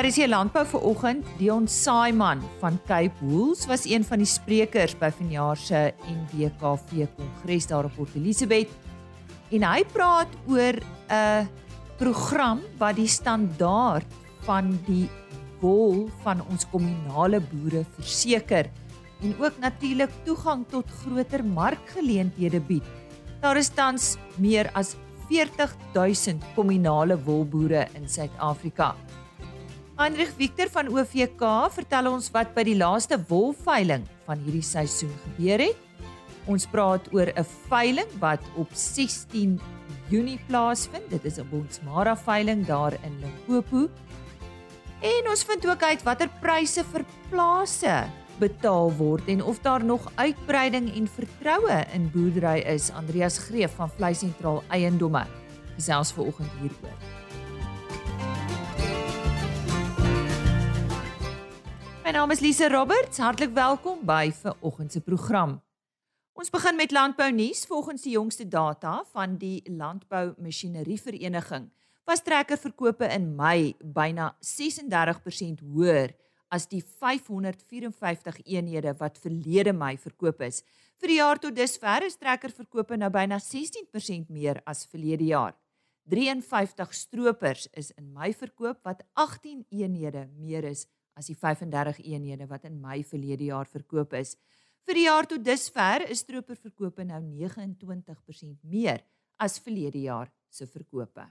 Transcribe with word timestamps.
Hier 0.00 0.30
landbou 0.32 0.62
vir 0.64 0.84
oggend. 0.88 1.26
Dion 1.36 1.66
Saiman 1.68 2.40
van 2.58 2.78
Cape 2.88 3.20
Wools 3.20 3.66
was 3.68 3.82
een 3.84 4.00
van 4.04 4.22
die 4.22 4.28
sprekers 4.28 4.94
by 4.96 5.10
vanjaar 5.12 5.60
se 5.60 5.82
NWKV 6.08 7.04
Kongres 7.18 7.68
daar 7.68 7.84
op 7.84 7.98
Port 7.98 8.16
Elizabeth. 8.16 8.72
En 9.52 9.66
hy 9.68 9.84
praat 9.92 10.32
oor 10.48 10.80
'n 11.12 11.48
program 11.98 12.62
wat 12.78 12.96
die 12.96 13.06
standaard 13.06 14.08
van 14.48 14.72
die 14.86 15.06
wol 15.60 16.08
van 16.24 16.40
ons 16.48 16.64
kommunale 16.72 17.40
boere 17.52 17.84
verseker 18.00 18.70
en 19.20 19.36
ook 19.38 19.60
natuurlik 19.60 20.10
toegang 20.24 20.64
tot 20.68 20.88
groter 21.04 21.44
markgeleenthede 21.44 22.60
bied. 22.60 22.84
Daar 23.40 23.56
is 23.56 23.68
tans 23.68 24.16
meer 24.36 24.70
as 24.72 24.96
40000 25.28 26.42
kommunale 26.54 27.18
wolboere 27.22 27.86
in 27.94 28.08
Suid-Afrika. 28.08 28.94
Heinrich 30.00 30.30
Victor 30.32 30.70
van 30.72 30.88
OVK 30.88 31.42
vertel 31.74 32.06
ons 32.08 32.30
wat 32.32 32.54
by 32.56 32.62
die 32.64 32.76
laaste 32.80 33.18
wolveiling 33.28 34.06
van 34.24 34.40
hierdie 34.46 34.64
seisoen 34.64 35.10
gebeur 35.26 35.60
het. 35.60 36.06
Ons 36.48 36.64
praat 36.72 37.10
oor 37.12 37.28
'n 37.28 37.44
veiling 37.68 38.08
wat 38.22 38.40
op 38.56 38.72
16 38.72 39.60
Junie 40.08 40.40
plaasvind. 40.48 41.04
Dit 41.10 41.26
is 41.28 41.36
'n 41.36 41.44
Bonsmara 41.50 42.16
veiling 42.16 42.64
daar 42.64 42.96
in 43.04 43.20
Limpopo. 43.20 43.90
En 45.02 45.28
ons 45.28 45.44
vind 45.44 45.68
ook 45.68 45.82
uit 45.82 46.02
watter 46.02 46.30
pryse 46.40 46.82
vir 46.84 47.04
plase 47.28 48.08
betaal 48.38 48.96
word 48.96 49.28
en 49.28 49.44
of 49.44 49.60
daar 49.60 49.84
nog 49.84 50.12
uitbreiding 50.16 50.96
en 50.96 51.08
vertroue 51.08 51.84
in 51.92 52.10
boerdery 52.10 52.60
is. 52.64 52.90
Andreas 52.90 53.38
Greef 53.38 53.74
van 53.76 53.90
Vleis 53.90 54.18
Sentraal 54.18 54.62
Eiendomme 54.70 55.26
gesels 55.76 56.12
vanoggend 56.12 56.50
hieroor. 56.60 57.19
My 62.10 62.16
naam 62.16 62.32
is 62.34 62.40
Lise 62.42 62.66
Roberts. 62.66 63.20
Hartlik 63.22 63.52
welkom 63.54 64.00
by 64.02 64.32
ver 64.34 64.56
oggend 64.66 64.90
se 64.90 64.98
program. 65.00 65.52
Ons 66.34 66.50
begin 66.50 66.74
met 66.74 66.90
landbou 66.90 67.28
nuus. 67.30 67.60
Volgens 67.70 68.02
die 68.02 68.16
jongste 68.16 68.48
data 68.50 68.96
van 69.12 69.36
die 69.38 69.62
Landbou 69.70 70.32
Masjinerie 70.42 70.98
Vereniging 70.98 71.68
was 72.10 72.24
trekkerverkope 72.26 73.06
in 73.14 73.30
Mei 73.38 73.76
byna 73.78 74.32
36% 74.42 75.62
hoër 75.62 76.16
as 76.50 76.66
die 76.66 76.82
554 76.82 78.42
eenhede 78.42 78.96
wat 78.98 79.22
verlede 79.22 79.70
Mei 79.70 79.94
verkoop 79.94 80.42
is. 80.42 80.64
Vir 80.98 81.14
die 81.14 81.22
jaar 81.22 81.38
tot 81.38 81.54
dusver 81.54 82.10
is 82.10 82.18
trekkerverkope 82.18 82.98
nou 82.98 83.14
byna 83.14 83.38
16% 83.38 84.34
meer 84.34 84.58
as 84.66 84.82
verlede 84.90 85.30
jaar. 85.30 85.54
53 86.10 86.90
stroopers 86.90 87.68
is 87.70 87.94
in 87.94 88.10
Mei 88.10 88.34
verkoop 88.34 88.82
wat 88.82 89.06
18 89.14 89.68
eenhede 89.70 90.26
meer 90.34 90.74
is 90.74 90.88
as 91.14 91.26
die 91.26 91.36
35 91.36 92.00
eenhede 92.04 92.46
wat 92.46 92.64
in 92.64 92.80
Mei 92.80 93.02
verlede 93.04 93.44
jaar 93.44 93.66
verkoop 93.66 94.12
is. 94.12 94.36
Vir 94.86 94.94
die 94.94 95.06
jaar 95.06 95.26
tot 95.28 95.44
dusver 95.44 96.06
is 96.08 96.24
stroperverkope 96.24 97.04
nou 97.04 97.20
29% 97.22 98.62
meer 98.62 99.04
as 99.38 99.58
verlede 99.58 100.00
jaar 100.06 100.30
se 100.50 100.66
verkope. 100.66 101.26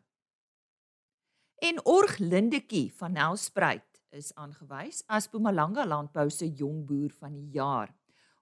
En 1.59 1.80
Org 1.85 2.17
Lindetjie 2.19 2.88
van 2.95 3.17
Nelspruit 3.17 4.00
is 4.16 4.31
aangewys 4.39 5.03
as 5.07 5.27
Mpumalanga 5.27 5.85
Landbou 5.85 6.30
se 6.31 6.47
jong 6.47 6.85
boer 6.88 7.11
van 7.19 7.33
die 7.35 7.50
jaar. 7.57 7.91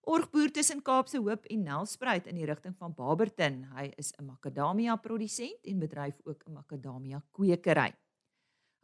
Org 0.08 0.30
boer 0.31 0.52
tussen 0.53 0.83
Kaapse 0.85 1.19
Hoop 1.19 1.47
en 1.52 1.65
Nelspruit 1.67 2.30
in 2.30 2.38
die 2.39 2.45
rigting 2.47 2.75
van 2.80 2.93
Barberton. 2.95 3.65
Hy 3.75 3.91
is 3.97 4.13
'n 4.19 4.25
makadamia 4.25 4.95
produsent 4.95 5.65
en 5.65 5.80
bedryf 5.80 6.21
ook 6.23 6.43
'n 6.45 6.53
makadamia 6.53 7.21
kwekery. 7.31 7.91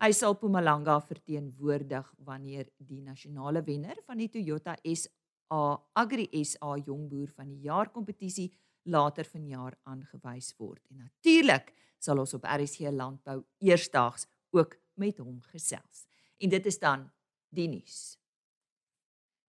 Hy 0.01 0.11
sal 0.11 0.33
Mpumalanga 0.35 0.97
verteenwoordig 1.05 2.07
wanneer 2.25 2.67
die 2.77 3.01
nasionale 3.01 3.63
wenner 3.63 3.99
van 4.07 4.17
die 4.17 4.29
Toyota 4.29 4.75
SA 4.83 5.61
Agri 5.99 6.27
SA 6.43 6.77
Jongboer 6.81 7.29
van 7.35 7.51
die 7.51 7.61
Jaar 7.67 7.91
kompetisie 7.93 8.49
later 8.89 9.27
vanjaar 9.27 9.77
aangewys 9.87 10.53
word. 10.57 10.81
En 10.89 11.05
natuurlik 11.05 11.71
sal 12.03 12.19
ons 12.19 12.33
op 12.35 12.43
RSC 12.43 12.89
Landbou 12.91 13.43
eersdaags 13.63 14.27
ook 14.51 14.75
met 14.99 15.21
hom 15.21 15.39
gesels. 15.53 16.05
En 16.37 16.49
dit 16.49 16.65
is 16.65 16.79
dan 16.79 17.07
die 17.53 17.69
nuus. 17.69 18.17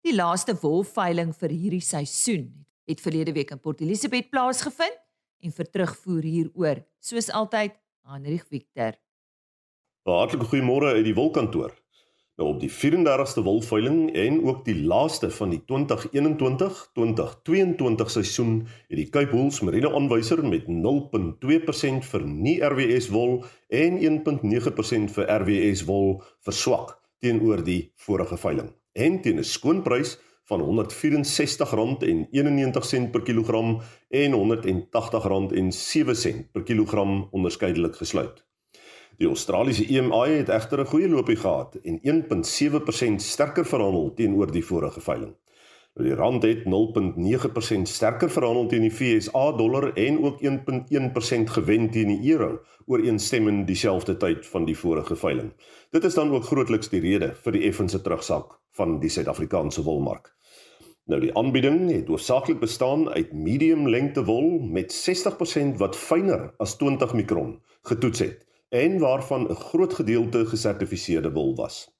Die 0.03 0.15
laaste 0.15 0.55
wolveiling 0.59 1.31
vir 1.39 1.55
hierdie 1.55 1.83
seisoen 1.83 2.49
het 2.89 3.01
verlede 3.01 3.33
week 3.33 3.53
in 3.55 3.61
Port 3.63 3.81
Elizabeth 3.81 4.29
plaasgevind 4.29 4.99
en 5.43 5.55
vir 5.55 5.69
terugvoer 5.71 6.27
hieroor, 6.27 6.81
soos 7.03 7.29
altyd, 7.31 7.75
Heinrich 8.07 8.45
Victor. 8.51 8.97
Hartlike 10.03 10.49
goeiemôre 10.51 10.97
uit 10.97 11.05
die 11.05 11.13
wolkantoor. 11.15 11.71
Nou 12.35 12.49
op 12.49 12.57
die 12.59 12.71
34ste 12.71 13.39
wolveiling 13.45 14.09
en 14.19 14.41
ook 14.43 14.65
die 14.65 14.83
laaste 14.83 15.29
van 15.31 15.49
die 15.53 15.61
2021-2022 15.69 18.11
seisoen 18.11 18.67
het 18.89 18.97
die 18.99 19.09
Cape 19.13 19.31
Wools 19.31 19.61
Merino 19.63 19.93
aanwyser 19.95 20.43
met 20.43 20.67
0.2% 20.67 22.03
vir 22.09 22.23
nie 22.27 22.59
RWS 22.59 23.07
wol 23.15 23.47
en 23.69 23.97
1.9% 24.01 25.07
vir 25.15 25.25
RWS 25.39 25.87
wol 25.87 26.19
verswak 26.43 26.99
teenoor 27.23 27.63
die 27.63 27.95
vorige 27.95 28.37
veiling. 28.37 28.75
En 28.91 29.21
teen 29.21 29.39
'n 29.39 29.43
skoonprys 29.43 30.19
van 30.51 30.61
R164.91 30.61 30.67
per 33.11 33.21
kilogram 33.21 33.81
en 34.09 34.33
R180.07 34.33 34.37
per 36.51 36.63
kilogram 36.63 37.27
onderskeidelik 37.31 37.95
gesluit. 37.95 38.52
Die 39.17 39.27
Australiese 39.27 39.85
EMI 39.85 40.29
het 40.39 40.49
egter 40.49 40.79
'n 40.79 40.89
goeie 40.89 41.09
loopie 41.09 41.35
gehad 41.35 41.75
en 41.83 41.99
1.7% 42.01 43.21
sterker 43.21 43.65
verhandel 43.65 44.13
teenoor 44.13 44.51
die 44.51 44.65
vorige 44.65 45.01
veiling. 45.01 45.35
Nou 45.93 46.07
die 46.07 46.15
rand 46.15 46.43
het 46.43 46.63
0.9% 46.65 47.87
sterker 47.87 48.29
verhandel 48.29 48.67
teen 48.67 48.81
die 48.81 48.91
FSA 48.91 49.51
dollar 49.51 49.93
en 49.93 50.23
ook 50.23 50.41
1.1% 50.41 51.49
gewen 51.49 51.89
teen 51.89 52.07
die 52.07 52.31
euro 52.31 52.61
ooreenstemmend 52.85 53.67
dieselfde 53.67 54.17
tyd 54.17 54.45
van 54.45 54.65
die 54.65 54.77
vorige 54.77 55.15
veiling. 55.15 55.53
Dit 55.91 56.03
is 56.03 56.13
dan 56.13 56.31
ook 56.31 56.43
grootliks 56.43 56.89
die 56.89 57.01
rede 57.01 57.35
vir 57.43 57.51
die 57.51 57.63
effense 57.63 58.01
terugsak 58.01 58.59
van 58.71 58.99
die 58.99 59.09
Suid-Afrikaanse 59.09 59.83
wolmark. 59.83 60.33
Nou 61.05 61.21
die 61.21 61.35
aanbieding 61.37 61.91
het 61.91 62.07
hoofsaaklik 62.07 62.59
bestaan 62.59 63.09
uit 63.09 63.33
medium 63.33 63.87
lengte 63.87 64.23
wol 64.25 64.59
met 64.59 64.95
60% 64.95 65.77
wat 65.77 65.95
fyner 65.95 66.53
as 66.57 66.77
20 66.77 67.13
mikron 67.13 67.59
getoets 67.83 68.19
het 68.19 68.41
en 68.73 68.99
waarvan 68.99 69.49
'n 69.49 69.55
groot 69.55 69.93
gedeelte 69.93 70.45
gesertifiseerde 70.45 71.31
wol 71.31 71.55
was. 71.55 71.91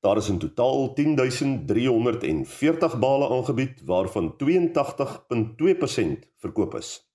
Daar 0.00 0.16
is 0.16 0.28
in 0.28 0.38
totaal 0.38 0.92
10340 0.92 2.98
bale 2.98 3.28
aangebied 3.28 3.82
waarvan 3.84 4.36
82.2% 4.36 6.30
verkoop 6.36 6.74
is. 6.74 7.12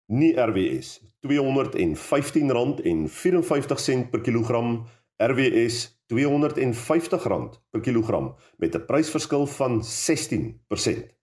nie 0.07 0.33
RWS 0.35 1.01
R215.54 1.27 4.11
per 4.11 4.21
kilogram 4.25 4.85
RWS 5.21 6.01
R250 6.11 7.61
per 7.71 7.81
kilogram 7.85 8.35
met 8.57 8.75
'n 8.75 8.85
prysverskil 8.87 9.47
van 9.47 9.85
16%. 9.85 11.19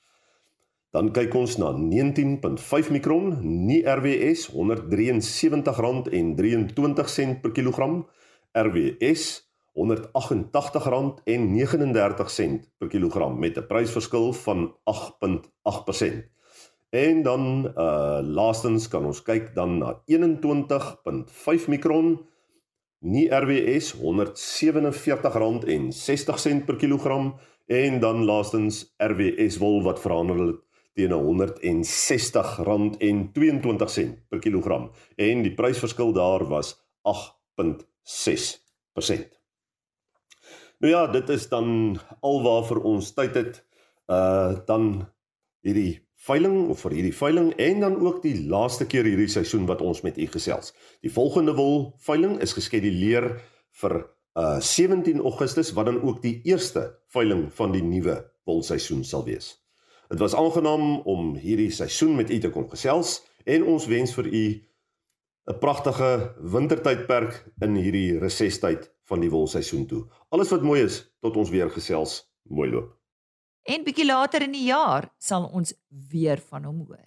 Dan 0.91 1.11
kyk 1.15 1.35
ons 1.39 1.55
na 1.61 1.69
19.5 1.71 2.91
mikron, 2.91 3.37
nie 3.41 3.83
RWS 3.87 4.49
R173.23 4.51 7.39
per 7.43 7.51
kilogram, 7.55 8.05
RWS 8.57 9.23
R188.39 9.71 12.59
per 12.77 12.87
kilogram 12.91 13.39
met 13.39 13.57
'n 13.57 13.67
prysverskil 13.67 14.33
van 14.33 14.75
8.8%. 14.83 16.29
En 16.89 17.23
dan 17.23 17.73
uh 17.77 18.19
laastens 18.21 18.87
kan 18.87 19.05
ons 19.05 19.23
kyk 19.23 19.55
dan 19.55 19.77
na 19.77 20.01
21.5 20.05 21.67
mikron 21.67 22.25
nie 23.01 23.25
RWS 23.33 23.95
R147.60 23.97 26.65
per 26.65 26.77
kilogram 26.77 27.33
en 27.71 27.99
dan 27.99 28.25
laastens 28.25 28.93
RWS 29.01 29.57
wol 29.61 29.81
wat 29.85 30.01
verhandel 30.01 30.47
het 30.47 30.59
teen 30.93 31.13
R160.22 31.15 34.09
per 34.29 34.39
kilogram 34.43 34.91
en 35.15 35.43
die 35.45 35.53
prysverskil 35.55 36.13
daar 36.13 36.45
was 36.49 36.75
8.6%. 37.07 37.13
Nou 40.81 40.93
ja, 40.93 41.07
dit 41.07 41.29
is 41.29 41.49
dan 41.49 41.99
alwaar 42.19 42.77
ons 42.77 43.13
tyd 43.13 43.35
het 43.37 43.65
uh 44.11 44.53
dan 44.67 45.07
hierdie 45.61 46.01
veiling 46.21 46.69
of 46.69 46.83
vir 46.85 46.95
hierdie 46.97 47.15
veiling 47.17 47.51
en 47.57 47.79
dan 47.81 47.95
ook 47.97 48.21
die 48.21 48.35
laaste 48.49 48.85
keer 48.85 49.07
hierdie 49.09 49.29
seisoen 49.31 49.65
wat 49.69 49.81
ons 49.81 50.03
met 50.05 50.19
u 50.21 50.27
gesels. 50.29 50.73
Die 51.01 51.13
volgende 51.13 51.55
wol 51.57 51.95
veiling 52.05 52.37
is 52.45 52.53
geskeduleer 52.57 53.33
vir 53.81 53.97
uh 54.39 54.59
17 54.63 55.19
Augustus 55.19 55.73
wat 55.75 55.89
dan 55.89 56.01
ook 56.01 56.21
die 56.23 56.39
eerste 56.47 56.85
veiling 57.11 57.49
van 57.53 57.73
die 57.73 57.83
nuwe 57.83 58.21
wolseisoen 58.47 59.03
sal 59.03 59.25
wees. 59.25 59.57
Dit 60.11 60.19
was 60.19 60.35
aangenaam 60.35 61.01
om 61.07 61.35
hierdie 61.35 61.71
seisoen 61.71 62.15
met 62.15 62.29
u 62.29 62.39
te 62.39 62.51
kon 62.51 62.69
gesels 62.69 63.21
en 63.45 63.65
ons 63.73 63.87
wens 63.91 64.13
vir 64.13 64.27
u 64.27 64.45
'n 65.49 65.59
pragtige 65.59 66.35
wintertydperk 66.37 67.43
in 67.65 67.75
hierdie 67.75 68.19
resestyd 68.19 68.91
van 69.09 69.19
die 69.19 69.29
wolseisoen 69.29 69.87
toe. 69.87 70.05
Alles 70.29 70.49
wat 70.49 70.61
mooi 70.61 70.83
is 70.83 71.01
tot 71.19 71.37
ons 71.37 71.49
weer 71.49 71.69
gesels, 71.69 72.31
mooi 72.43 72.69
loop. 72.69 73.00
En 73.63 73.83
bietjie 73.85 74.07
later 74.07 74.41
in 74.41 74.55
die 74.55 74.65
jaar 74.71 75.05
sal 75.21 75.43
ons 75.53 75.75
weer 76.09 76.39
van 76.49 76.63
hom 76.65 76.79
hoor. 76.87 77.03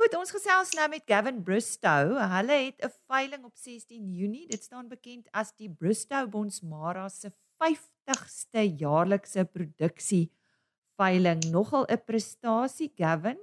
Goed, 0.00 0.16
ons 0.16 0.32
gesels 0.32 0.72
nou 0.78 0.88
met 0.88 1.04
Gavin 1.04 1.44
Bristow. 1.44 2.16
Hulle 2.16 2.58
het 2.64 2.80
'n 2.80 2.92
veiling 3.12 3.44
op 3.44 3.56
16 3.56 4.08
Junie. 4.08 4.48
Dit 4.48 4.64
staan 4.64 4.88
bekend 4.88 5.28
as 5.32 5.52
die 5.52 5.68
Bristow 5.68 6.30
Bonsmara 6.30 7.08
se 7.08 7.30
50ste 7.60 8.72
jaarlikse 8.80 9.44
produksie 9.44 10.32
veiling. 10.96 11.44
Nogal 11.50 11.84
'n 11.88 12.04
prestasie, 12.04 12.92
Gavin. 12.96 13.38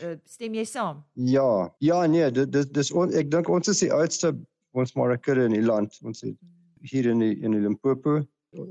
Eh, 0.00 0.16
stem 0.24 0.54
jy 0.58 0.64
saam? 0.68 1.02
Ja, 1.12 1.74
ja 1.78 2.04
nee, 2.06 2.30
dit 2.34 2.52
dis 2.52 2.68
dis 2.74 2.92
on, 2.92 3.12
ek 3.14 3.30
dink 3.30 3.48
ons 3.52 3.70
is 3.70 3.82
die 3.84 3.92
oudste 3.94 4.34
ons 4.74 4.94
Marikere 4.98 5.46
in 5.48 5.54
die 5.54 5.64
land. 5.64 5.98
Ons 6.02 6.24
het 6.26 6.36
hier 6.84 7.08
in 7.10 7.22
die, 7.22 7.34
in 7.44 7.54
die 7.56 7.62
Limpopo. 7.62 8.20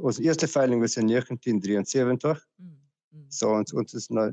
Ons 0.04 0.20
eerste 0.24 0.48
veiling 0.48 0.82
was 0.84 0.98
in 1.00 1.08
1973. 1.08 2.44
Mm. 2.60 2.74
Mm. 3.14 3.30
So 3.32 3.54
ons 3.56 3.76
ons 3.76 3.96
is 4.00 4.10
nou 4.14 4.30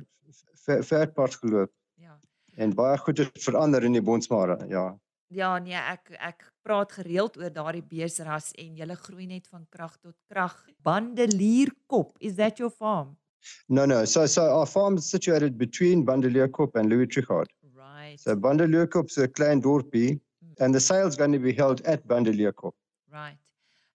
ver 0.60 1.12
pad 1.14 1.36
geloop. 1.42 1.72
Ja. 2.00 2.16
En 2.58 2.74
baie 2.74 2.98
goed 2.98 3.22
het 3.22 3.38
verander 3.42 3.86
in 3.86 3.96
die 3.98 4.04
Bonsmara, 4.04 4.58
ja. 4.70 4.90
Ja, 5.30 5.52
nee, 5.62 5.78
ek 5.78 6.10
ek 6.18 6.48
praat 6.66 6.92
gereeld 6.98 7.36
oor 7.38 7.52
daardie 7.54 7.84
beesras 7.86 8.50
en 8.58 8.74
julle 8.78 8.96
groei 8.98 9.28
net 9.30 9.46
van 9.46 9.62
krag 9.70 9.94
tot 10.02 10.16
krag. 10.26 10.56
Bandelierkop, 10.82 12.16
is 12.18 12.34
that 12.40 12.58
your 12.58 12.70
farm? 12.70 13.14
No, 13.68 13.86
no. 13.86 14.04
So, 14.04 14.26
so 14.26 14.58
our 14.58 14.66
farm 14.66 14.96
is 14.96 15.10
situated 15.10 15.58
between 15.58 16.04
Bandelierkop 16.04 16.74
and 16.74 16.88
Louis 16.88 17.06
Trichardt. 17.06 17.48
Right. 17.74 18.18
So 18.18 18.36
Bandelierkop 18.36 19.06
is 19.10 19.18
a 19.18 19.28
klein 19.28 19.62
dorpie, 19.62 20.20
mm. 20.44 20.60
and 20.60 20.74
the 20.74 20.80
sale 20.80 21.06
is 21.06 21.16
going 21.16 21.32
to 21.32 21.38
be 21.38 21.52
held 21.52 21.80
at 21.86 22.06
Bandelierkop. 22.06 22.72
Right. 23.12 23.36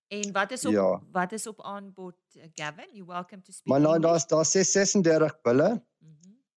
En 0.08 0.32
wat 0.32 0.52
is 0.52 0.66
op 0.66 0.72
ja. 0.72 1.02
wat 1.12 1.32
is 1.32 1.48
op 1.48 1.62
aanbod 1.62 2.16
uh, 2.34 2.44
Gavin? 2.54 2.88
You 2.92 3.06
welcome 3.06 3.42
to 3.42 3.52
speak. 3.52 3.68
Maar 3.68 3.82
nou 3.82 4.00
daar's 4.00 4.28
daar 4.28 4.46
36 4.46 5.42
bulle. 5.42 5.84
Mhm. 5.98 6.12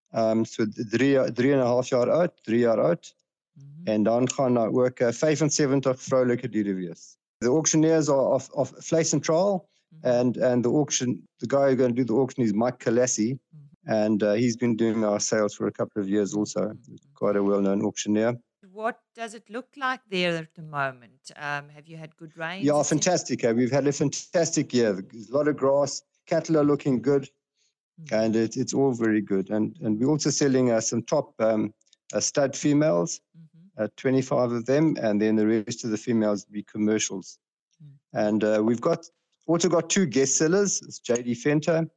Ehm 0.09 0.37
um, 0.37 0.45
so 0.45 0.65
3 0.89 1.31
3 1.33 1.51
en 1.51 1.59
'n 1.59 1.65
half 1.65 1.87
jaar 1.87 2.09
oud, 2.09 2.43
3 2.43 2.59
jaar 2.59 2.81
oud. 2.81 3.15
Mm 3.53 3.63
-hmm. 3.63 3.85
En 3.85 4.03
dan 4.03 4.31
gaan 4.31 4.53
daar 4.53 4.71
ook 4.71 4.99
uh, 4.99 5.11
75 5.11 6.01
vroulike 6.01 6.49
diere 6.49 6.73
wees. 6.73 7.17
The 7.37 7.47
auctioneers 7.47 8.09
are 8.09 8.33
of 8.33 8.49
of 8.49 8.73
Fleis 8.77 9.13
and 9.13 9.23
Trial. 9.23 9.69
Mm-hmm. 9.95 10.07
and 10.07 10.37
and 10.37 10.65
the 10.65 10.69
auction 10.69 11.23
the 11.39 11.47
guy 11.47 11.69
who's 11.69 11.77
going 11.77 11.95
to 11.95 12.01
do 12.01 12.03
the 12.03 12.13
auction 12.13 12.43
is 12.43 12.53
Mike 12.53 12.79
Kalesi 12.79 13.31
mm-hmm. 13.31 13.93
and 13.93 14.21
uh, 14.21 14.33
he's 14.33 14.57
been 14.57 14.75
doing 14.75 15.05
our 15.05 15.19
sales 15.19 15.55
for 15.55 15.67
a 15.67 15.71
couple 15.71 16.01
of 16.01 16.09
years 16.09 16.33
also 16.33 16.59
mm-hmm. 16.59 16.95
quite 17.13 17.37
a 17.37 17.43
well-known 17.43 17.81
auctioneer 17.83 18.35
what 18.73 18.99
does 19.15 19.33
it 19.33 19.49
look 19.49 19.69
like 19.77 20.01
there 20.09 20.35
at 20.35 20.53
the 20.55 20.61
moment 20.61 21.31
um, 21.37 21.69
have 21.69 21.87
you 21.87 21.95
had 21.95 22.13
good 22.17 22.35
rain 22.35 22.65
yeah 22.65 22.83
fantastic 22.83 23.45
uh, 23.45 23.53
we've 23.55 23.71
had 23.71 23.87
a 23.87 23.93
fantastic 23.93 24.73
year 24.73 25.01
There's 25.09 25.29
a 25.29 25.33
lot 25.33 25.47
of 25.47 25.55
grass 25.55 26.01
cattle 26.25 26.57
are 26.57 26.65
looking 26.65 27.01
good 27.01 27.23
mm-hmm. 27.23 28.13
and 28.13 28.35
it, 28.35 28.57
it's 28.57 28.73
all 28.73 28.91
very 28.91 29.21
good 29.21 29.49
and 29.49 29.77
and 29.81 29.97
we're 29.97 30.09
also 30.09 30.29
selling 30.29 30.69
uh, 30.71 30.81
some 30.81 31.01
top 31.01 31.33
um, 31.39 31.73
uh, 32.13 32.19
stud 32.19 32.57
females 32.57 33.21
mm-hmm. 33.37 33.83
uh, 33.83 33.87
25 33.95 34.51
of 34.51 34.65
them 34.65 34.97
and 35.01 35.21
then 35.21 35.37
the 35.37 35.47
rest 35.47 35.85
of 35.85 35.91
the 35.91 35.97
females 35.97 36.43
be 36.43 36.61
commercials 36.63 37.39
mm. 37.81 37.89
and 38.13 38.43
uh, 38.43 38.61
we've 38.61 38.81
got 38.81 39.07
also 39.47 39.69
got 39.69 39.89
two 39.89 40.05
guest 40.05 40.37
sellers, 40.37 40.81
it's 40.81 40.99
JD 40.99 41.37
Fenter 41.37 41.89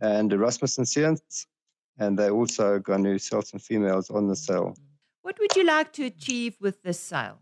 and 0.00 0.32
Erasmus 0.32 0.78
and 0.78 0.86
Science, 0.86 1.46
and 1.98 2.18
they're 2.18 2.30
also 2.30 2.78
going 2.78 3.02
to 3.04 3.18
sell 3.18 3.42
some 3.42 3.58
females 3.58 4.10
on 4.10 4.28
the 4.28 4.36
sale. 4.36 4.76
What 5.22 5.38
would 5.40 5.56
you 5.56 5.64
like 5.64 5.92
to 5.94 6.04
achieve 6.04 6.56
with 6.60 6.82
this 6.82 7.00
sale? 7.00 7.38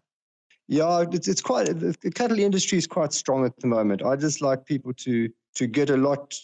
Yeah, 0.69 1.05
it's, 1.13 1.29
it's 1.29 1.43
quite 1.43 1.67
the 1.67 2.11
cattle 2.15 2.39
industry 2.39 2.79
is 2.79 2.87
quite 2.87 3.13
strong 3.13 3.45
at 3.45 3.55
the 3.59 3.67
moment. 3.67 4.03
I 4.03 4.17
just 4.17 4.41
like 4.41 4.65
people 4.65 4.95
to 4.95 5.29
to 5.57 5.67
get 5.67 5.91
a 5.91 5.97
lot 5.97 6.35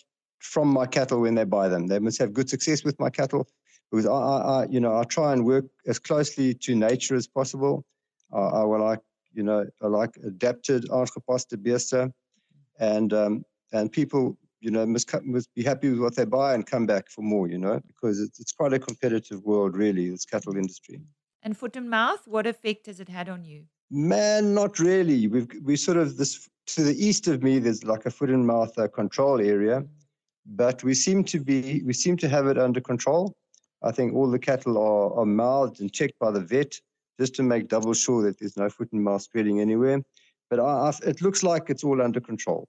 from 0.40 0.68
my 0.68 0.86
cattle 0.86 1.20
when 1.20 1.34
they 1.34 1.44
buy 1.44 1.68
them. 1.68 1.86
They 1.86 1.98
must 1.98 2.18
have 2.18 2.34
good 2.34 2.50
success 2.50 2.84
with 2.84 2.98
my 3.00 3.08
cattle 3.08 3.48
because 3.90 4.06
I, 4.06 4.12
I, 4.12 4.38
I 4.38 4.66
you 4.66 4.80
know 4.80 4.98
I 4.98 5.04
try 5.04 5.32
and 5.32 5.46
work 5.46 5.64
as 5.86 5.98
closely 5.98 6.52
to 6.54 6.74
nature 6.74 7.14
as 7.14 7.26
possible. 7.26 7.86
Uh, 8.30 8.60
I 8.60 8.64
will 8.64 8.80
like 8.80 9.00
you 9.32 9.42
know 9.42 9.64
I 9.80 9.86
like 9.86 10.18
adapted 10.22 10.84
aangepaste 10.90 11.56
beeste 11.62 12.12
and 12.80 13.12
um, 13.12 13.44
and 13.72 13.92
people 13.92 14.36
you 14.60 14.70
know 14.70 14.84
must 14.84 15.08
must 15.22 15.54
be 15.54 15.62
happy 15.62 15.90
with 15.90 16.00
what 16.00 16.16
they 16.16 16.24
buy 16.24 16.54
and 16.54 16.66
come 16.66 16.86
back 16.86 17.08
for 17.08 17.22
more 17.22 17.48
you 17.48 17.58
know 17.58 17.80
because 17.86 18.20
it's, 18.20 18.40
it's 18.40 18.52
quite 18.52 18.72
a 18.72 18.78
competitive 18.78 19.44
world 19.44 19.76
really 19.76 20.10
this 20.10 20.24
cattle 20.24 20.56
industry. 20.56 21.00
And 21.42 21.56
foot 21.56 21.76
and 21.76 21.88
mouth 21.88 22.26
what 22.26 22.46
effect 22.46 22.86
has 22.86 22.98
it 23.00 23.08
had 23.08 23.28
on 23.28 23.44
you? 23.44 23.64
Man 23.90 24.54
not 24.54 24.78
really. 24.78 25.28
We've 25.28 25.48
we 25.62 25.76
sort 25.76 25.98
of 25.98 26.16
this 26.16 26.48
to 26.66 26.82
the 26.82 27.06
east 27.06 27.28
of 27.28 27.42
me 27.42 27.58
there's 27.58 27.84
like 27.84 28.06
a 28.06 28.10
foot 28.10 28.30
and 28.30 28.46
mouth 28.46 28.76
uh, 28.78 28.88
control 28.88 29.40
area 29.40 29.84
but 30.46 30.82
we 30.82 30.94
seem 30.94 31.22
to 31.24 31.38
be 31.38 31.82
we 31.84 31.92
seem 31.92 32.16
to 32.16 32.28
have 32.28 32.46
it 32.46 32.58
under 32.58 32.80
control. 32.80 33.34
I 33.82 33.92
think 33.92 34.14
all 34.14 34.30
the 34.30 34.38
cattle 34.38 34.76
are, 34.76 35.20
are 35.20 35.26
mouthed 35.26 35.80
and 35.80 35.90
checked 35.92 36.18
by 36.18 36.30
the 36.30 36.40
vet 36.40 36.78
just 37.18 37.34
to 37.36 37.42
make 37.42 37.68
double 37.68 37.94
sure 37.94 38.22
that 38.22 38.38
there's 38.38 38.56
no 38.56 38.68
foot 38.68 38.92
and 38.92 39.02
mouth 39.02 39.22
spreading 39.22 39.60
anywhere 39.60 40.02
but 40.50 40.60
I, 40.60 40.88
I, 40.88 40.92
it 41.08 41.22
looks 41.22 41.42
like 41.42 41.70
it's 41.70 41.84
all 41.84 42.02
under 42.02 42.20
control. 42.20 42.68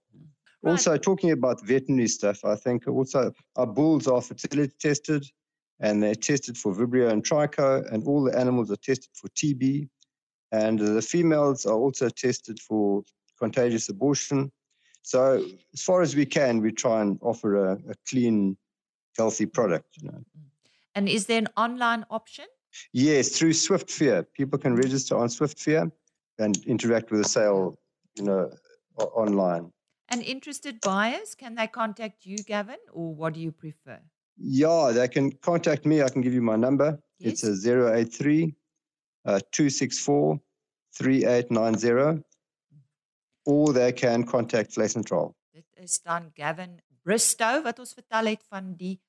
Right. 0.64 0.72
Also, 0.72 0.96
talking 0.96 1.32
about 1.32 1.66
veterinary 1.66 2.08
stuff, 2.08 2.46
I 2.46 2.56
think 2.56 2.88
also 2.88 3.34
our 3.56 3.66
bulls 3.66 4.08
are 4.08 4.22
fertility 4.22 4.74
tested 4.80 5.26
and 5.80 6.02
they're 6.02 6.16
tested 6.16 6.58
for 6.58 6.74
Vibrio 6.76 7.10
and 7.10 7.24
Tricho, 7.24 7.84
and 7.92 8.06
all 8.06 8.24
the 8.24 8.38
animals 8.38 8.70
are 8.70 8.76
tested 8.76 9.10
for 9.16 9.28
TB. 9.30 9.90
And 10.52 10.78
the 10.78 11.02
females 11.02 11.66
are 11.66 11.74
also 11.74 12.08
tested 12.10 12.60
for 12.60 13.04
contagious 13.40 13.90
abortion. 13.90 14.52
So, 15.02 15.44
as 15.74 15.82
far 15.82 16.04
as 16.04 16.16
we 16.16 16.28
can, 16.28 16.62
we 16.62 16.72
try 16.72 17.02
and 17.02 17.18
offer 17.24 17.66
a, 17.66 17.74
a 17.90 17.96
clean, 18.08 18.58
healthy 19.18 19.48
product. 19.48 19.88
You 19.98 20.10
know. 20.10 20.18
Mm-hmm. 20.18 20.48
And 20.94 21.10
is 21.10 21.26
there 21.26 21.40
an 21.40 21.48
online 21.58 22.06
option? 22.12 22.46
Yes, 22.94 23.30
through 23.30 23.54
SwiftFear. 23.54 24.26
People 24.34 24.60
can 24.60 24.76
register 24.76 25.18
on 25.18 25.30
SwiftFear 25.30 25.92
and 26.42 26.58
interact 26.66 27.12
with 27.12 27.22
a 27.22 27.30
sale, 27.30 27.78
you 28.16 28.24
know, 28.24 28.52
online. 28.98 29.72
And 30.10 30.22
interested 30.24 30.82
buyers, 30.82 31.36
can 31.36 31.56
they 31.56 31.68
contact 31.68 32.26
you, 32.26 32.38
Gavin, 32.38 32.78
or 32.92 33.16
what 33.16 33.34
do 33.34 33.40
you 33.40 33.52
prefer? 33.52 34.00
Yeah, 34.38 34.92
they 34.94 35.08
can 35.08 35.32
contact 35.32 35.86
me. 35.86 36.02
I 36.02 36.10
can 36.10 36.22
give 36.22 36.34
you 36.34 36.42
my 36.42 36.56
number. 36.56 37.00
Yes. 37.20 37.44
It's 37.44 37.66
a 37.66 37.94
083 37.96 38.56
uh, 39.26 39.40
264 39.52 40.40
3890. 40.94 42.24
Or 43.46 43.74
they 43.74 43.92
can 43.92 44.24
contact 44.24 44.74
Flesh 44.74 44.96
and 44.96 45.06
Troll. 45.06 45.36
Dit 45.54 45.66
is 45.76 46.02
dan 46.02 46.32
Gavin 46.36 46.80
Bristow 47.04 47.64
wat 47.64 47.80
ons 47.80 47.94
vertel 47.94 48.26
het 48.26 48.44
van 48.50 48.76
die 48.78 49.00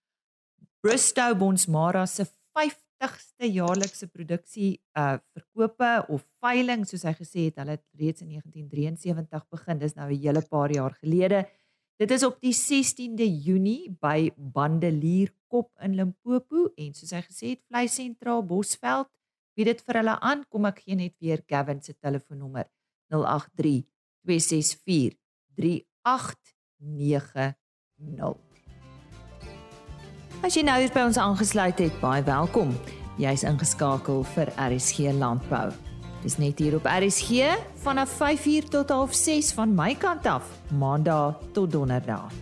Bristow 0.80 1.36
Bonsmara 1.38 2.06
se 2.06 2.24
50 2.56 2.81
80ste 3.02 3.48
jaarlikse 3.50 4.06
produksie 4.08 4.80
uh 4.98 5.18
verkope 5.34 6.04
of 6.08 6.22
veiling 6.44 6.86
soos 6.86 7.02
hy 7.08 7.14
gesê 7.18 7.40
het, 7.48 7.56
hulle 7.58 7.76
het 7.76 7.86
reeds 7.98 8.22
in 8.22 8.28
1973 8.30 9.48
begin. 9.50 9.78
Dis 9.78 9.96
nou 9.98 10.08
'n 10.10 10.22
hele 10.22 10.42
paar 10.42 10.70
jaar 10.70 10.94
gelede. 11.02 11.48
Dit 11.98 12.10
is 12.10 12.24
op 12.24 12.40
die 12.40 12.54
16de 12.54 13.26
Junie 13.44 13.90
by 14.00 14.30
Bandelierkop 14.36 15.70
in 15.82 15.94
Limpopo 15.94 16.72
en 16.76 16.94
soos 16.94 17.12
hy 17.14 17.22
gesê 17.22 17.46
het, 17.54 17.62
Vleis 17.68 17.94
Sentraal 17.94 18.42
Bosveld 18.42 19.08
bied 19.56 19.66
dit 19.66 19.82
vir 19.86 19.94
hulle 20.00 20.20
aan. 20.20 20.44
Kom 20.48 20.64
ek 20.66 20.78
gee 20.86 20.96
net 20.96 21.14
weer 21.20 21.42
Gavin 21.46 21.82
se 21.82 21.94
telefoonnommer 21.94 22.66
083 23.10 23.84
264 24.24 25.16
3890. 25.54 28.51
As 30.42 30.56
jy 30.58 30.64
nou 30.66 30.74
hier 30.82 30.90
by 30.90 31.04
ons 31.06 31.18
aangesluit 31.22 31.78
het, 31.78 31.98
baie 32.02 32.22
welkom. 32.26 32.72
Jy's 33.14 33.44
ingeskakel 33.46 34.24
vir 34.32 34.48
RSG 34.58 35.12
Landbou. 35.14 35.68
Dis 36.24 36.34
net 36.42 36.58
hier 36.58 36.74
op 36.80 36.88
RSG 36.90 37.52
vanaf 37.84 38.10
5uur 38.18 38.66
tot 38.74 38.90
6 39.14 39.52
van 39.54 39.70
my 39.78 39.92
kant 39.94 40.26
af, 40.26 40.48
Maandag 40.74 41.38
tot 41.54 41.70
Donderdag. 41.70 42.34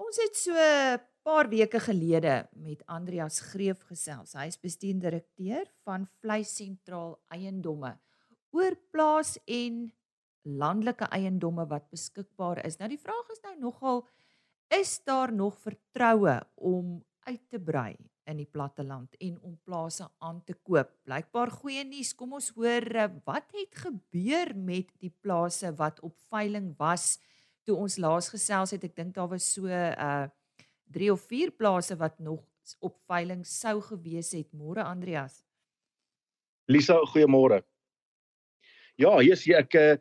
Ons 0.00 0.16
het 0.24 0.32
so 0.32 0.56
'n 0.56 0.96
paar 1.22 1.48
weke 1.48 1.80
gelede 1.80 2.48
met 2.56 2.80
Andreas 2.86 3.40
Greef 3.52 3.84
gesels. 3.84 4.32
Hy 4.32 4.46
is 4.46 4.56
bestuurdirekteur 4.56 5.68
van 5.84 6.08
Vleis 6.22 6.56
Sentraal 6.56 7.20
Eiendomme 7.28 7.98
oor 8.50 8.76
plaas 8.90 9.38
en 9.44 9.92
landelike 10.42 11.04
eiendomme 11.04 11.66
wat 11.66 11.90
beskikbaar 11.90 12.64
is. 12.64 12.78
Nou 12.78 12.88
die 12.88 12.98
vraag 12.98 13.28
is 13.30 13.40
nou 13.42 13.58
nogal 13.60 14.06
is 14.72 15.00
daar 15.04 15.32
nog 15.32 15.58
vertroue 15.60 16.40
om 16.54 17.04
uit 17.28 17.42
te 17.48 17.60
brei 17.60 17.96
in 18.24 18.38
die 18.38 18.48
platteland 18.48 19.16
en 19.20 19.36
om 19.42 19.58
plase 19.64 20.06
aan 20.18 20.40
te 20.46 20.54
koop. 20.54 20.90
Blykbaar 21.04 21.50
goeie 21.50 21.82
nuus. 21.84 22.14
Kom 22.16 22.32
ons 22.38 22.52
hoor 22.56 22.86
eh, 22.94 23.08
wat 23.26 23.50
het 23.52 23.82
gebeur 23.84 24.54
met 24.56 24.88
die 25.02 25.12
plase 25.20 25.74
wat 25.76 26.00
op 26.00 26.16
veiling 26.30 26.72
was 26.78 27.18
toe 27.66 27.76
ons 27.76 27.98
laas 28.00 28.30
gesels 28.32 28.72
het. 28.74 28.86
Ek 28.86 28.96
dink 28.96 29.14
daar 29.18 29.30
was 29.30 29.52
so 29.54 29.68
uh 29.68 30.28
3 30.92 31.08
of 31.08 31.22
4 31.24 31.54
plase 31.56 31.96
wat 31.96 32.18
nog 32.20 32.42
op 32.84 32.98
veiling 33.08 33.46
sou 33.48 33.78
gewees 33.80 34.32
het. 34.36 34.50
Môre 34.52 34.84
Andreas. 34.84 35.38
Lisa, 36.68 36.98
goeiemôre. 37.14 37.62
Ja, 39.00 39.16
ja, 39.24 39.36
ek 39.58 39.74
eh, 39.74 39.96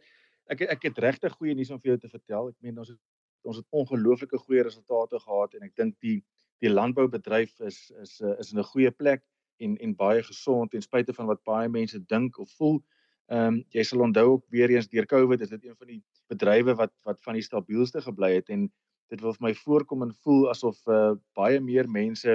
ek 0.52 0.66
ek 0.76 0.90
het 0.90 1.00
regtig 1.00 1.38
goeie 1.40 1.56
nuus 1.56 1.72
om 1.72 1.80
vir 1.80 1.94
jou 1.94 2.02
te 2.04 2.12
vertel. 2.12 2.52
Ek 2.52 2.60
meen 2.60 2.78
ons 2.78 2.92
het 2.92 3.00
ons 3.48 3.58
het 3.58 3.68
ongelooflike 3.70 4.38
goeie 4.38 4.64
resultate 4.64 5.20
gehad 5.20 5.54
en 5.58 5.68
ek 5.68 5.76
dink 5.76 5.98
die 6.00 6.22
die 6.62 6.70
landboubedryf 6.70 7.54
is 7.66 7.80
is 8.02 8.20
eh, 8.22 8.38
is 8.40 8.52
in 8.54 8.60
'n 8.60 8.72
goeie 8.74 8.92
plek 8.92 9.24
en 9.58 9.78
en 9.78 9.96
baie 9.96 10.24
gesond 10.24 10.72
ten 10.72 10.82
spyte 10.82 11.14
van 11.14 11.26
wat 11.26 11.44
baie 11.44 11.70
mense 11.70 12.00
dink 12.14 12.38
of 12.38 12.52
voel. 12.60 12.82
Ehm 13.32 13.48
um, 13.48 13.64
jy 13.70 13.84
sal 13.84 14.02
onthou 14.02 14.28
ook 14.34 14.46
weer 14.50 14.70
eens 14.70 14.88
deur 14.88 15.06
Covid 15.06 15.42
is 15.42 15.50
dit 15.50 15.66
een 15.66 15.76
van 15.76 15.88
die 15.88 16.04
bedrywe 16.30 16.76
wat 16.76 16.94
wat 17.04 17.22
van 17.24 17.34
die 17.34 17.48
stabielste 17.50 18.02
gebly 18.02 18.34
het 18.36 18.50
en 18.50 18.72
dit 19.10 19.22
wil 19.22 19.34
vir 19.34 19.48
my 19.48 19.54
voorkom 19.54 20.02
en 20.02 20.14
voel 20.24 20.50
asof 20.50 20.88
uh, 20.88 21.14
baie 21.36 21.60
meer 21.60 21.90
mense 21.90 22.32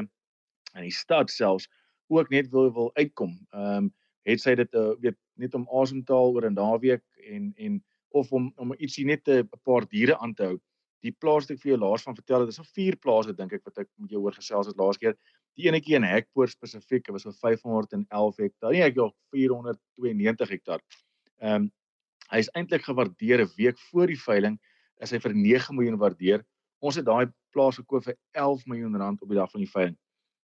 in 0.75 0.82
die 0.82 0.92
stad 0.92 1.30
selfs 1.30 1.68
ook 2.08 2.30
net 2.30 2.50
wil 2.50 2.72
wil 2.72 2.90
uitkom. 2.94 3.38
Ehm 3.50 3.84
um, 3.84 3.94
het 4.26 4.40
sy 4.40 4.54
dit 4.58 4.72
uh, 4.75 4.90
weet 4.98 5.14
net 5.38 5.54
om 5.54 5.68
asem 5.70 6.02
te 6.04 6.12
haal 6.12 6.34
oor 6.34 6.50
'n 6.50 6.54
naweek 6.54 7.04
en 7.30 7.52
en 7.56 7.84
of 8.10 8.32
om 8.32 8.52
om 8.56 8.75
ietsie 8.75 9.04
net 9.06 9.28
'n 9.28 9.48
paar 9.62 9.86
diere 9.88 10.18
aan 10.18 10.34
te 10.34 10.42
hou 10.42 10.58
die 11.06 11.14
plaas 11.14 11.46
wat 11.46 11.56
ek 11.56 11.62
vir 11.62 11.72
jou 11.72 11.80
laas 11.80 12.04
van 12.06 12.16
vertel 12.18 12.42
het, 12.42 12.50
dis 12.50 12.60
al 12.62 12.68
vier 12.76 12.96
plase 13.02 13.34
dink 13.36 13.54
ek 13.56 13.64
wat 13.68 13.82
ek 13.84 13.88
met 14.02 14.12
jou 14.14 14.22
oor 14.25 14.36
gesels 14.36 14.70
het 14.70 14.78
laas 14.80 15.00
keer. 15.00 15.16
Die 15.56 15.68
enetjie 15.70 15.96
in 15.96 16.04
Hekpoort 16.04 16.52
spesifiek, 16.52 17.08
was 17.14 17.25
so 17.25 17.32
511 17.32 18.40
hektaar. 18.42 18.75
Nee, 18.75 18.84
ek 18.84 18.98
ja 19.00 19.08
492 19.34 20.54
hektaar. 20.56 20.84
Ehm 21.40 21.66
um, 21.66 21.72
hy 22.26 22.40
is 22.42 22.48
eintlik 22.58 22.82
gewaardeer 22.82 23.44
'n 23.44 23.52
week 23.54 23.78
voor 23.92 24.10
die 24.10 24.18
veiling 24.18 24.56
is 25.04 25.12
hy 25.14 25.20
vir 25.22 25.34
9 25.34 25.76
miljoen 25.76 25.98
waardeer. 26.00 26.42
Ons 26.82 26.96
het 26.98 27.06
daai 27.06 27.30
plaas 27.54 27.78
gekoop 27.78 28.04
vir 28.04 28.16
11 28.34 28.66
miljoen 28.66 28.96
rand 28.98 29.22
op 29.22 29.28
die 29.30 29.38
dag 29.38 29.50
van 29.52 29.62
die 29.62 29.70
veiling. 29.70 29.96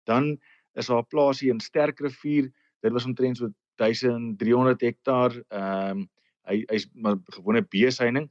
Dan 0.05 0.37
is 0.75 0.87
daar 0.87 0.99
'n 0.99 1.07
plaasie 1.09 1.49
in 1.49 1.59
Sterkrivier. 1.59 2.51
Dit 2.81 2.91
was 2.91 3.05
omtrent 3.05 3.37
so 3.37 3.49
1300 3.77 4.81
hektaar. 4.81 5.31
Ehm 5.49 5.99
um, 5.99 6.09
hy 6.49 6.63
hy's 6.67 6.87
maar 6.93 7.17
gewone 7.35 7.61
beeseining. 7.61 8.29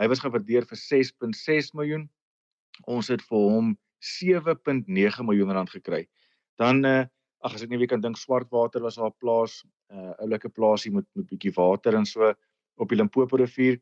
Hy 0.00 0.08
was 0.08 0.22
gewaardeer 0.24 0.64
vir 0.64 0.80
6.6 0.80 1.74
miljoen. 1.76 2.08
Ons 2.88 3.10
het 3.12 3.22
vir 3.28 3.46
hom 3.52 3.72
7.9 4.00 5.26
miljoen 5.28 5.52
rand 5.52 5.72
gekry. 5.72 6.06
Dan 6.60 6.84
uh 6.84 7.00
ag 7.40 7.54
as 7.56 7.62
ek 7.64 7.70
nie 7.72 7.78
weer 7.80 7.88
kan 7.88 8.02
dink 8.04 8.18
Swartwater 8.20 8.82
was 8.84 8.98
haar 9.00 9.14
plaas, 9.16 9.62
'n 9.88 9.96
uh, 9.96 10.12
oulike 10.20 10.50
plaasie 10.52 10.90
met 10.92 11.06
met 11.16 11.24
bietjie 11.30 11.52
water 11.56 11.96
en 11.96 12.04
so 12.04 12.34
op 12.76 12.88
die 12.88 12.96
Limpopo 12.96 13.36
rivier. 13.36 13.80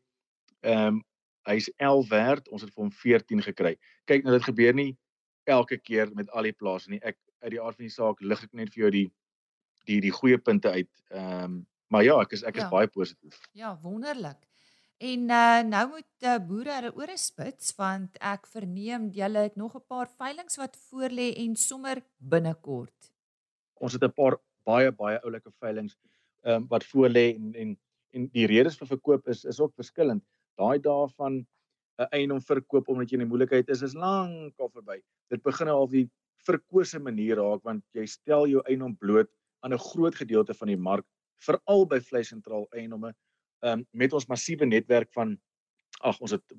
Ehm 0.63 0.87
um, 0.87 1.01
hy's 1.47 1.67
11 1.75 2.09
werd, 2.09 2.47
ons 2.49 2.61
het 2.61 2.71
vir 2.71 2.83
hom 2.83 2.91
14 2.91 3.41
gekry. 3.41 3.73
Kyk 4.05 4.23
nou 4.23 4.33
dit 4.37 4.47
gebeur 4.47 4.73
nie 4.73 4.97
elke 5.43 5.77
keer 5.77 6.11
met 6.15 6.29
al 6.29 6.47
die 6.47 6.53
plase 6.53 6.89
nie. 6.89 7.01
Ek 7.03 7.17
uit 7.41 7.51
die 7.51 7.61
aard 7.61 7.75
van 7.75 7.87
die 7.87 7.95
saak 7.95 8.21
lig 8.21 8.43
ek 8.43 8.53
net 8.53 8.71
vir 8.73 8.83
jou 8.83 8.91
die 8.91 9.07
die 9.87 9.99
die 10.07 10.11
goeie 10.13 10.37
punte 10.37 10.71
uit. 10.71 10.91
Ehm 11.11 11.43
um, 11.43 11.59
maar 11.89 12.03
ja, 12.03 12.19
ek 12.21 12.31
is 12.37 12.43
ek 12.43 12.55
is 12.55 12.63
ja. 12.63 12.69
baie 12.69 12.87
positief. 12.87 13.39
Ja, 13.51 13.75
wonderlik. 13.81 14.39
En 14.99 15.29
uh, 15.31 15.61
nou 15.63 15.85
moet 15.93 16.25
uh, 16.27 16.35
boere 16.43 16.73
hulle 16.75 16.89
ore 16.99 17.13
spits 17.15 17.71
want 17.77 18.17
ek 18.19 18.49
verneem 18.51 19.05
julle 19.15 19.45
het 19.45 19.55
nog 19.55 19.77
'n 19.77 19.85
paar 19.87 20.09
veilinge 20.11 20.59
wat 20.59 20.75
voorlê 20.89 21.27
en 21.43 21.55
sommer 21.55 22.01
binnekort. 22.17 23.13
Ons 23.79 23.93
het 23.93 24.03
'n 24.03 24.11
paar 24.11 24.35
baie 24.67 24.91
baie 24.91 25.21
oulike 25.23 25.51
veilinge 25.59 25.95
um, 26.43 26.67
wat 26.67 26.83
voorlê 26.83 27.35
en 27.35 27.53
en 27.55 27.77
en 28.11 28.27
die 28.33 28.47
redes 28.47 28.75
vir 28.77 28.87
verkoop 28.87 29.27
is 29.27 29.45
is 29.45 29.59
ook 29.59 29.73
verskillend. 29.75 30.23
Daai 30.57 30.79
dae 30.79 31.07
van 31.15 31.33
'n 31.33 31.47
uh, 32.01 32.07
eiendom 32.11 32.41
verkoop 32.41 32.89
omdat 32.89 33.09
jy 33.09 33.19
in 33.19 33.23
die 33.23 33.31
moeilikheid 33.31 33.69
is 33.69 33.81
is 33.81 33.95
lank 33.95 34.59
al 34.59 34.69
verby. 34.69 34.99
Dit 35.29 35.41
begin 35.43 35.67
al 35.67 35.87
die 35.87 36.09
verkose 36.43 36.99
manier 36.99 37.37
raak 37.37 37.63
want 37.63 37.83
jy 37.93 38.05
stel 38.05 38.47
jou 38.47 38.61
eiendom 38.67 38.97
bloot 38.97 39.31
aan 39.63 39.73
'n 39.73 39.85
groot 39.91 40.15
gedeelte 40.15 40.53
van 40.53 40.67
die 40.67 40.83
mark 40.89 41.05
veral 41.39 41.85
by 41.85 41.99
vleisentraal 41.99 42.67
eiendomme 42.75 43.15
um, 43.61 43.85
met 43.91 44.13
ons 44.13 44.27
massiewe 44.27 44.65
netwerk 44.65 45.11
van 45.13 45.37
ag 45.99 46.19
ons 46.23 46.31
het 46.31 46.53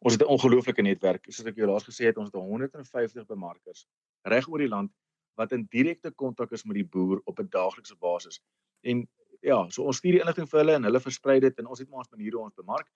ons 0.00 0.12
het 0.12 0.22
'n 0.22 0.32
ongelooflike 0.36 0.82
netwerk. 0.82 1.24
Soos 1.30 1.46
ek 1.46 1.56
jou 1.56 1.66
laas 1.66 1.84
gesê 1.84 2.06
het 2.06 2.18
ons 2.18 2.30
het 2.32 2.34
150 2.34 3.26
bemarkers 3.26 3.86
reg 4.22 4.48
oor 4.48 4.58
die 4.58 4.68
land 4.68 4.92
wat 5.36 5.52
in 5.52 5.66
direkte 5.70 6.10
kontak 6.10 6.52
is 6.52 6.64
met 6.64 6.74
die 6.74 6.84
boer 6.86 7.20
op 7.24 7.38
'n 7.40 7.48
daaglikse 7.48 7.96
basis. 7.96 8.40
En 8.82 9.08
ja 9.40 9.68
so 9.70 9.82
ons 9.84 9.96
stuur 9.96 10.12
die 10.12 10.20
inligting 10.20 10.48
vir 10.48 10.58
hulle 10.60 10.74
en 10.74 10.84
hulle 10.84 11.00
versprei 11.00 11.40
dit 11.40 11.58
en 11.58 11.66
ons 11.66 11.78
het 11.78 11.88
maar 11.88 11.98
ons 11.98 12.10
maniere 12.10 12.38
ons 12.38 12.54
bemark. 12.54 12.88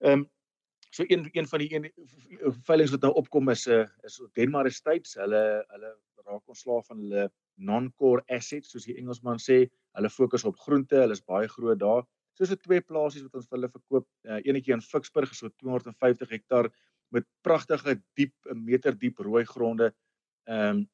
Ehm 0.00 0.12
um, 0.12 0.30
so 0.90 1.04
een 1.08 1.28
een 1.32 1.46
van 1.46 1.58
die 1.58 1.74
een 1.74 1.92
veilings 2.68 2.90
wat 2.90 3.00
nou 3.00 3.12
opkom 3.12 3.48
is 3.48 3.66
'n 3.66 3.72
uh, 3.72 3.86
is 4.04 4.20
Denmark 4.34 4.66
Estates. 4.66 5.14
Hulle 5.14 5.64
hulle 5.68 5.96
raak 6.24 6.48
ontslaaf 6.48 6.86
van 6.86 6.98
hulle 6.98 7.30
non-core 7.54 8.22
assets 8.28 8.70
soos 8.70 8.84
die 8.84 8.96
Engelsman 8.96 9.38
sê. 9.38 9.70
Hulle 9.92 10.10
fokus 10.10 10.44
op 10.44 10.56
groente 10.56 10.96
hulle 10.96 11.12
is 11.12 11.24
baie 11.24 11.48
groot 11.48 11.78
daar 11.78 12.04
soos 12.38 12.50
'n 12.50 12.60
twee 12.64 12.80
plasies 12.80 13.22
wat 13.22 13.34
ons 13.34 13.46
vir 13.48 13.58
hulle 13.58 13.70
verkoop. 13.70 14.06
Uh, 14.24 14.40
Eenetjie 14.44 14.74
in 14.74 14.80
Ficksburg 14.80 15.34
so 15.34 15.48
250 15.62 16.30
hektaar 16.30 16.70
met 17.12 17.26
pragtige 17.42 18.00
diep 18.16 18.34
'n 18.50 18.64
meter 18.64 18.98
diep 18.98 19.18
rooi 19.18 19.44
gronde. 19.44 19.92
Ehm 20.46 20.76
um, 20.76 20.88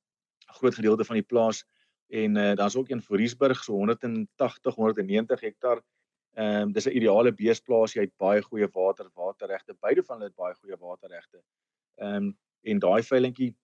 groot 0.58 0.74
gedeelte 0.74 1.04
van 1.04 1.16
die 1.16 1.28
plaas 1.28 1.64
en 2.08 2.36
uh, 2.36 2.54
daar's 2.56 2.76
ook 2.76 2.88
een 2.88 3.02
vir 3.02 3.18
Riesburg 3.18 3.64
so 3.64 3.72
180 3.72 4.74
190 4.74 5.40
hektaar. 5.40 5.82
Ehm 6.34 6.62
um, 6.62 6.72
dis 6.72 6.86
'n 6.86 6.96
ideale 6.96 7.32
beesplaas. 7.32 7.94
Jy 7.94 8.00
het 8.00 8.16
baie 8.16 8.42
goeie 8.42 8.68
water, 8.72 9.10
waterregte. 9.14 9.76
Beide 9.80 10.02
van 10.02 10.16
hulle 10.16 10.28
het 10.28 10.36
baie 10.36 10.54
goeie 10.54 10.76
waterregte. 10.76 11.42
Ehm 11.96 12.14
um, 12.14 12.38
en 12.62 12.78
daai 12.78 13.02
veilingkie 13.02 13.54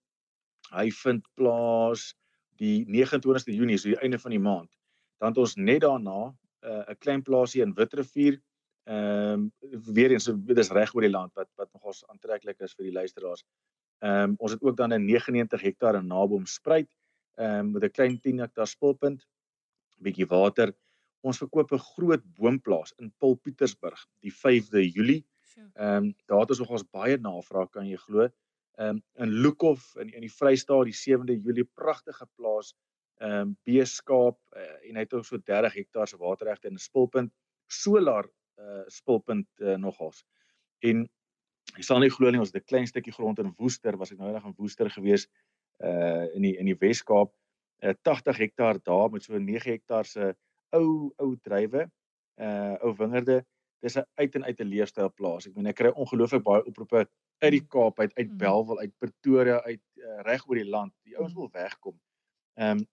hy 0.70 0.90
vind 0.90 1.26
plaas 1.34 2.14
die 2.56 2.84
29ste 2.86 3.52
Junie, 3.52 3.78
so 3.78 3.88
die 3.88 4.00
einde 4.00 4.18
van 4.18 4.30
die 4.30 4.40
maand. 4.40 4.70
Dan 5.18 5.28
het 5.28 5.38
ons 5.38 5.54
net 5.56 5.80
daarna 5.80 6.34
uh, 6.64 6.82
'n 6.90 6.98
klein 6.98 7.22
plaasie 7.22 7.62
in 7.62 7.74
Witrifuur. 7.74 8.40
Ehm 8.84 9.32
um, 9.32 9.52
weer 9.94 10.10
eens 10.10 10.24
dit 10.24 10.58
is 10.58 10.70
reg 10.70 10.94
oor 10.94 11.06
die 11.06 11.10
land 11.10 11.32
wat 11.34 11.48
wat 11.56 11.72
nogals 11.72 12.04
aantreklik 12.06 12.60
is 12.60 12.74
vir 12.74 12.84
die 12.84 12.92
luisteraars. 12.92 13.44
Ehm 14.04 14.30
um, 14.30 14.34
ons 14.38 14.52
het 14.52 14.62
ook 14.62 14.76
dan 14.76 14.92
'n 14.92 15.04
99 15.04 15.60
hektaar 15.60 15.94
in 15.94 16.06
Naboom 16.06 16.46
spruit 16.46 16.90
ehm 17.34 17.58
um, 17.58 17.70
met 17.72 17.84
'n 17.84 17.90
klein 17.90 18.20
10 18.20 18.38
hektaar 18.38 18.66
spulpunt, 18.66 19.26
bietjie 19.98 20.26
water. 20.26 20.74
Ons 21.20 21.38
verkoop 21.38 21.72
'n 21.72 21.78
groot 21.78 22.24
boomplaas 22.36 22.92
in 22.98 23.12
Pulpietersburg 23.18 24.06
die 24.20 24.32
5de 24.32 24.90
Julie. 24.90 25.24
Ehm 25.74 25.96
um, 25.96 26.14
daar 26.26 26.40
het 26.40 26.50
ons 26.50 26.58
nogals 26.58 26.90
baie 26.90 27.18
navraag 27.18 27.70
kan 27.70 27.86
jy 27.88 27.96
glo. 27.96 28.28
Ehm 28.78 28.88
um, 28.88 29.02
in 29.14 29.30
Lukhof 29.30 29.94
in 29.96 30.12
in 30.12 30.20
die 30.20 30.32
Vrystaat 30.32 30.84
die 30.84 30.98
7de 31.00 31.40
Julie 31.42 31.68
pragtige 31.74 32.26
plaas 32.36 32.74
ehm 33.22 33.40
um, 33.40 33.56
beeskaap 33.64 34.38
uh, 34.56 34.88
en 34.88 34.96
hy 34.96 35.02
het 35.04 35.14
ook 35.14 35.24
so 35.24 35.38
30 35.38 35.74
hektaar 35.74 36.08
se 36.08 36.16
waterregte 36.18 36.68
in 36.68 36.74
'n 36.74 36.78
spulpunt 36.82 37.32
solar 37.66 38.28
uh 38.58 38.82
spulpunt 38.86 39.48
uh, 39.58 39.76
nogals. 39.76 40.24
En 40.82 41.08
jy 41.76 41.82
sal 41.82 41.98
nie 41.98 42.10
glo 42.10 42.30
nie 42.30 42.40
ons 42.40 42.52
het 42.52 42.62
'n 42.62 42.70
klein 42.70 42.86
stukkie 42.86 43.12
grond 43.12 43.38
in 43.38 43.54
Woester, 43.56 43.96
was 43.96 44.12
ek 44.12 44.18
nou 44.18 44.28
eendag 44.28 44.44
in 44.44 44.56
Woester 44.56 44.90
gewees. 44.90 45.28
uh 45.80 46.34
in 46.34 46.42
die 46.42 46.56
in 46.58 46.66
die 46.66 46.78
Wes-Kaap. 46.78 47.32
Uh 47.82 47.94
80 48.02 48.36
hektaar 48.38 48.78
daar 48.82 49.10
met 49.10 49.22
so 49.22 49.38
9 49.38 49.70
hektaar 49.70 50.04
se 50.04 50.34
ou 50.70 51.12
ou 51.16 51.36
drywe, 51.42 51.90
uh 52.40 52.76
ou 52.82 52.94
wingerde. 52.96 53.44
Dis 53.82 53.96
'n 53.96 54.06
uit 54.14 54.34
en 54.34 54.44
uit 54.44 54.60
'n 54.60 54.68
leefstyl 54.68 55.12
plaas. 55.12 55.46
Ek 55.46 55.54
meen 55.54 55.66
ek 55.66 55.76
kry 55.76 55.90
ongelooflik 55.90 56.42
baie 56.42 56.64
oproepe 56.64 57.06
uit 57.38 57.52
die 57.52 57.66
Kaap 57.66 58.00
uit, 58.00 58.14
uit 58.14 58.36
Belwel, 58.38 58.78
uit 58.78 58.92
Pretoria, 58.98 59.60
uit 59.62 59.82
uh, 59.96 60.20
reg 60.22 60.46
oor 60.48 60.54
die 60.54 60.70
land. 60.70 60.92
Die 61.04 61.18
ouens 61.18 61.34
wil 61.34 61.50
wegkom. 61.52 62.00
Ehm 62.54 62.78
um, 62.78 62.86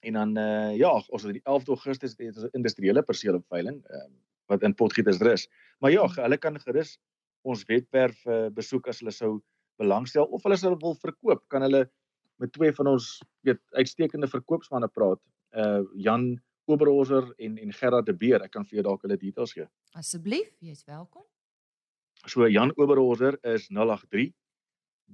en 0.00 0.12
dan 0.12 0.38
uh 0.38 0.76
ja, 0.76 0.92
ons 1.08 1.22
het 1.22 1.36
die 1.38 1.44
11de 1.44 1.74
Augustus 1.74 2.14
het 2.16 2.36
ons 2.36 2.44
'n 2.44 2.56
industriële 2.58 3.02
perseel 3.02 3.34
op 3.34 3.46
veiling, 3.48 3.82
ehm 3.84 4.04
um, 4.04 4.16
wat 4.46 4.62
in 4.62 4.74
Potgietersrus. 4.74 5.48
Maar 5.78 5.90
ja, 5.90 6.06
hulle 6.08 6.38
kan 6.38 6.60
gerus 6.60 6.98
ons 7.42 7.64
webwerf 7.64 8.26
uh, 8.26 8.46
besoek 8.54 8.88
as 8.88 8.98
hulle 8.98 9.10
sou 9.10 9.42
belangstel 9.76 10.24
of 10.24 10.42
hulle 10.42 10.56
sou 10.56 10.76
wil 10.80 10.94
verkoop, 10.94 11.48
kan 11.48 11.62
hulle 11.62 11.90
met 12.36 12.52
twee 12.52 12.72
van 12.72 12.86
ons 12.86 13.22
weet 13.46 13.60
uitstekende 13.70 14.28
verkoopsmanne 14.28 14.88
praat. 14.88 15.20
Uh 15.56 15.82
Jan 15.94 16.42
Oberhauser 16.66 17.32
en 17.36 17.58
en 17.58 17.72
Gerard 17.72 18.06
de 18.06 18.14
Beer. 18.14 18.42
Ek 18.42 18.50
kan 18.50 18.64
vir 18.66 18.80
jou 18.80 18.82
dalk 18.88 19.02
hulle 19.06 19.16
details 19.16 19.52
gee. 19.52 19.66
Asseblief, 19.94 20.50
jy's 20.60 20.84
welkom. 20.84 21.22
So 22.26 22.48
Jan 22.50 22.72
Oberhauser 22.76 23.38
is 23.42 23.68
083 23.68 24.32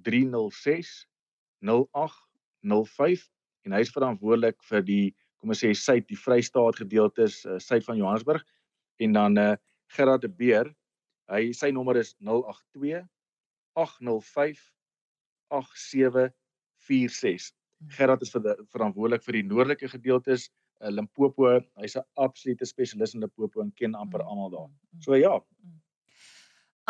306 0.03 1.07
0805 1.61 3.29
en 3.65 3.73
hy 3.73 3.81
is 3.81 3.95
verantwoordelik 3.95 4.59
vir 4.71 4.83
die 4.83 5.15
kom 5.41 5.51
ons 5.51 5.65
sê 5.65 5.73
suid 5.75 6.07
die 6.09 6.19
Vrystaat 6.19 6.79
gedeeltes 6.79 7.45
uh, 7.47 7.59
suid 7.59 7.85
van 7.85 7.99
Johannesburg 7.99 8.45
en 8.99 9.13
dan 9.13 9.39
uh 9.39 9.55
Gerard 9.93 10.23
de 10.23 10.29
Beer 10.29 10.71
Hy 11.33 11.49
sy 11.57 11.71
nommer 11.73 11.97
is 11.97 12.13
082 12.21 13.01
805 13.79 14.61
8746. 15.53 17.53
Gerard 17.97 18.25
is 18.25 18.33
vir 18.35 18.43
die, 18.45 18.57
verantwoordelik 18.73 19.25
vir 19.25 19.39
die 19.39 19.47
noordelike 19.47 19.89
gedeeltes, 19.95 20.51
uh, 20.83 20.91
Limpopo. 20.93 21.49
Hy's 21.81 21.97
'n 21.97 22.05
absolute 22.21 22.67
spesialis 22.69 23.15
in 23.15 23.25
Limpopo 23.25 23.63
en 23.63 23.73
ken 23.81 23.95
amper 23.95 24.21
mm, 24.21 24.29
almal 24.29 24.51
daar. 24.51 24.69
Mm, 24.69 24.77
mm. 24.93 25.01
So 25.07 25.17
ja. 25.17 25.41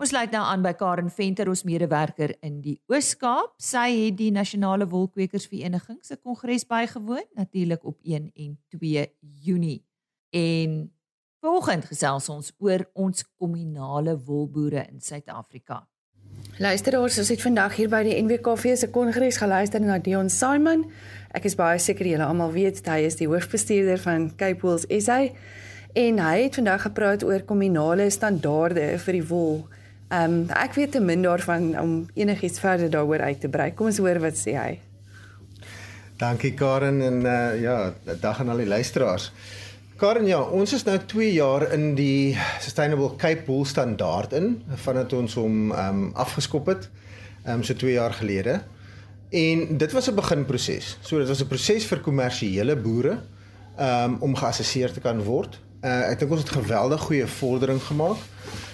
Ons 0.00 0.14
sluit 0.14 0.30
nou 0.32 0.40
aan 0.40 0.62
by 0.64 0.70
Karen 0.80 1.10
Venter, 1.12 1.50
ons 1.52 1.60
medewerker 1.68 2.30
in 2.46 2.54
die 2.64 2.78
Oos-Kaap. 2.88 3.50
Sy 3.60 3.82
het 3.98 4.14
die 4.16 4.30
Nasionale 4.32 4.86
Wolkwekersvereniging 4.88 5.98
se 6.00 6.14
kongres 6.16 6.62
bygewoon, 6.64 7.26
natuurlik 7.36 7.82
op 7.84 7.98
1 8.00 8.30
en 8.32 8.54
2 8.72 9.02
Junie. 9.44 9.82
En 10.32 10.78
volgende 11.44 11.90
gesels 11.90 12.30
ons 12.32 12.48
oor 12.64 12.86
ons 12.96 13.26
kommunale 13.36 14.14
wolboere 14.24 14.86
in 14.88 15.02
Suid-Afrika. 15.04 15.82
Luisteraars, 16.56 17.18
ons 17.20 17.32
het 17.34 17.44
vandag 17.44 17.76
hier 17.76 17.90
by 17.92 18.00
die 18.06 18.14
NWKV 18.22 18.72
se 18.80 18.88
kongres 18.94 19.36
geluister 19.42 19.84
na 19.84 19.98
Dion 20.00 20.32
Simon. 20.32 20.86
Ek 21.36 21.44
is 21.44 21.58
baie 21.60 21.76
seker 21.76 22.08
julle 22.08 22.24
almal 22.24 22.54
weet 22.56 22.80
hy 22.88 23.02
is 23.04 23.20
die 23.20 23.28
hoofbestuurder 23.28 24.00
van 24.00 24.30
Cape 24.40 24.64
Wool 24.64 24.80
SA 24.80 25.26
en 25.92 26.24
hy 26.24 26.46
het 26.46 26.56
vandag 26.56 26.86
gepraat 26.86 27.26
oor 27.28 27.44
kommunale 27.44 28.08
standaarde 28.08 28.94
vir 29.04 29.18
die 29.18 29.28
wol. 29.28 29.60
Ehm 30.10 30.32
um, 30.32 30.46
ek 30.58 30.74
weet 30.74 30.90
te 30.92 31.00
min 31.00 31.22
daarvan 31.22 31.68
om 31.78 31.90
enigiets 32.18 32.58
verder 32.58 32.90
daaroor 32.90 33.20
uit 33.22 33.40
te 33.40 33.48
brei. 33.48 33.68
Kom 33.74 33.86
ons 33.86 33.98
hoor 34.02 34.18
wat 34.18 34.34
sê 34.34 34.56
hy. 34.58 34.72
Dankie 36.18 36.50
Karen 36.58 36.98
en 37.02 37.20
uh, 37.22 37.60
ja, 37.60 37.92
dag 38.20 38.40
aan 38.40 38.50
al 38.50 38.64
die 38.64 38.66
luisteraars. 38.66 39.30
Karen, 40.00 40.26
ja, 40.26 40.40
ons 40.42 40.72
is 40.74 40.82
nou 40.84 40.96
2 40.98 41.28
jaar 41.32 41.68
in 41.76 41.94
die 41.94 42.34
Sustainable 42.58 43.14
Cape 43.20 43.46
Wool 43.46 43.62
standaard 43.64 44.34
in 44.34 44.56
vandat 44.82 45.14
ons 45.14 45.36
hom 45.38 45.70
ehm 45.70 46.00
um, 46.02 46.10
afgeskop 46.18 46.66
het. 46.72 46.88
Ehm 47.44 47.60
um, 47.60 47.62
so 47.62 47.78
2 47.78 47.92
jaar 47.92 48.16
gelede. 48.18 48.58
En 49.30 49.76
dit 49.78 49.92
was 49.92 50.10
'n 50.10 50.14
beginproses. 50.14 50.98
So 51.00 51.18
dit 51.18 51.28
was 51.28 51.42
'n 51.44 51.46
proses 51.46 51.86
vir 51.86 52.00
kommersiële 52.00 52.76
boere 52.76 53.20
ehm 53.76 54.10
um, 54.10 54.16
om 54.20 54.34
geassesseer 54.34 54.92
te 54.92 55.00
kan 55.00 55.22
word. 55.22 55.60
Uh, 55.84 56.10
ek 56.10 56.18
dink 56.18 56.30
ons 56.30 56.40
het 56.40 56.50
geweldig 56.50 57.00
goeie 57.00 57.26
vordering 57.26 57.82
gemaak. 57.82 58.18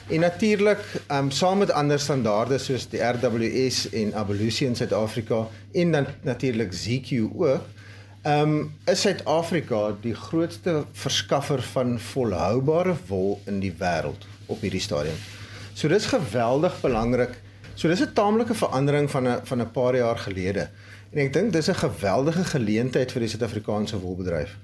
En 0.07 0.21
natuurlik, 0.21 0.79
um, 1.13 1.31
saam 1.31 1.59
met 1.59 1.71
ander 1.71 1.99
standaarde 1.99 2.59
soos 2.63 2.85
die 2.89 3.01
RWS 3.03 3.89
en 3.91 4.15
Abolution 4.15 4.69
in 4.69 4.77
Suid-Afrika 4.77 5.49
en 5.73 5.93
dan 5.93 6.07
natuurlik 6.23 6.73
ZQ 6.73 7.25
ook, 7.35 7.65
um, 8.23 8.75
is 8.85 9.01
Suid-Afrika 9.01 9.97
die 10.01 10.15
grootste 10.15 10.85
verskaffer 10.93 11.63
van 11.63 11.99
volhoubare 11.99 12.95
wol 13.09 13.41
in 13.51 13.59
die 13.59 13.73
wêreld 13.81 14.29
op 14.47 14.63
hierdie 14.63 14.81
stadium. 14.81 15.19
So 15.75 15.91
dis 15.91 16.07
geweldig 16.07 16.79
belangrik. 16.81 17.35
So 17.75 17.89
dis 17.89 18.01
'n 18.01 18.13
taamlike 18.15 18.55
verandering 18.55 19.11
van 19.11 19.29
'n 19.29 19.41
van 19.43 19.61
'n 19.61 19.71
paar 19.71 19.97
jaar 19.97 20.19
gelede. 20.19 20.69
En 21.11 21.19
ek 21.19 21.33
dink 21.33 21.53
dis 21.53 21.69
'n 21.69 21.75
geweldige 21.75 22.45
geleentheid 22.45 23.13
vir 23.13 23.21
die 23.21 23.29
Suid-Afrikaanse 23.29 23.99
wolbedryf. 23.99 24.57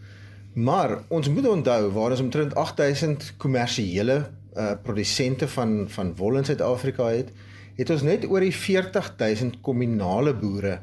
Maar 0.53 0.99
ons 1.09 1.29
moet 1.29 1.49
onthou 1.49 1.91
waar 1.91 2.11
ons 2.11 2.21
omtrent 2.21 2.55
8000 2.55 3.35
kommersiële 3.37 4.31
uh 4.57 4.73
produsente 4.83 5.49
van 5.49 5.89
van 5.89 6.15
wol 6.17 6.37
in 6.37 6.45
Suid-Afrika 6.45 7.09
het, 7.09 7.33
het 7.77 7.91
ons 7.91 8.03
net 8.03 8.27
oor 8.29 8.45
die 8.45 8.55
40000 8.55 9.61
kommunale 9.65 10.35
boere 10.35 10.79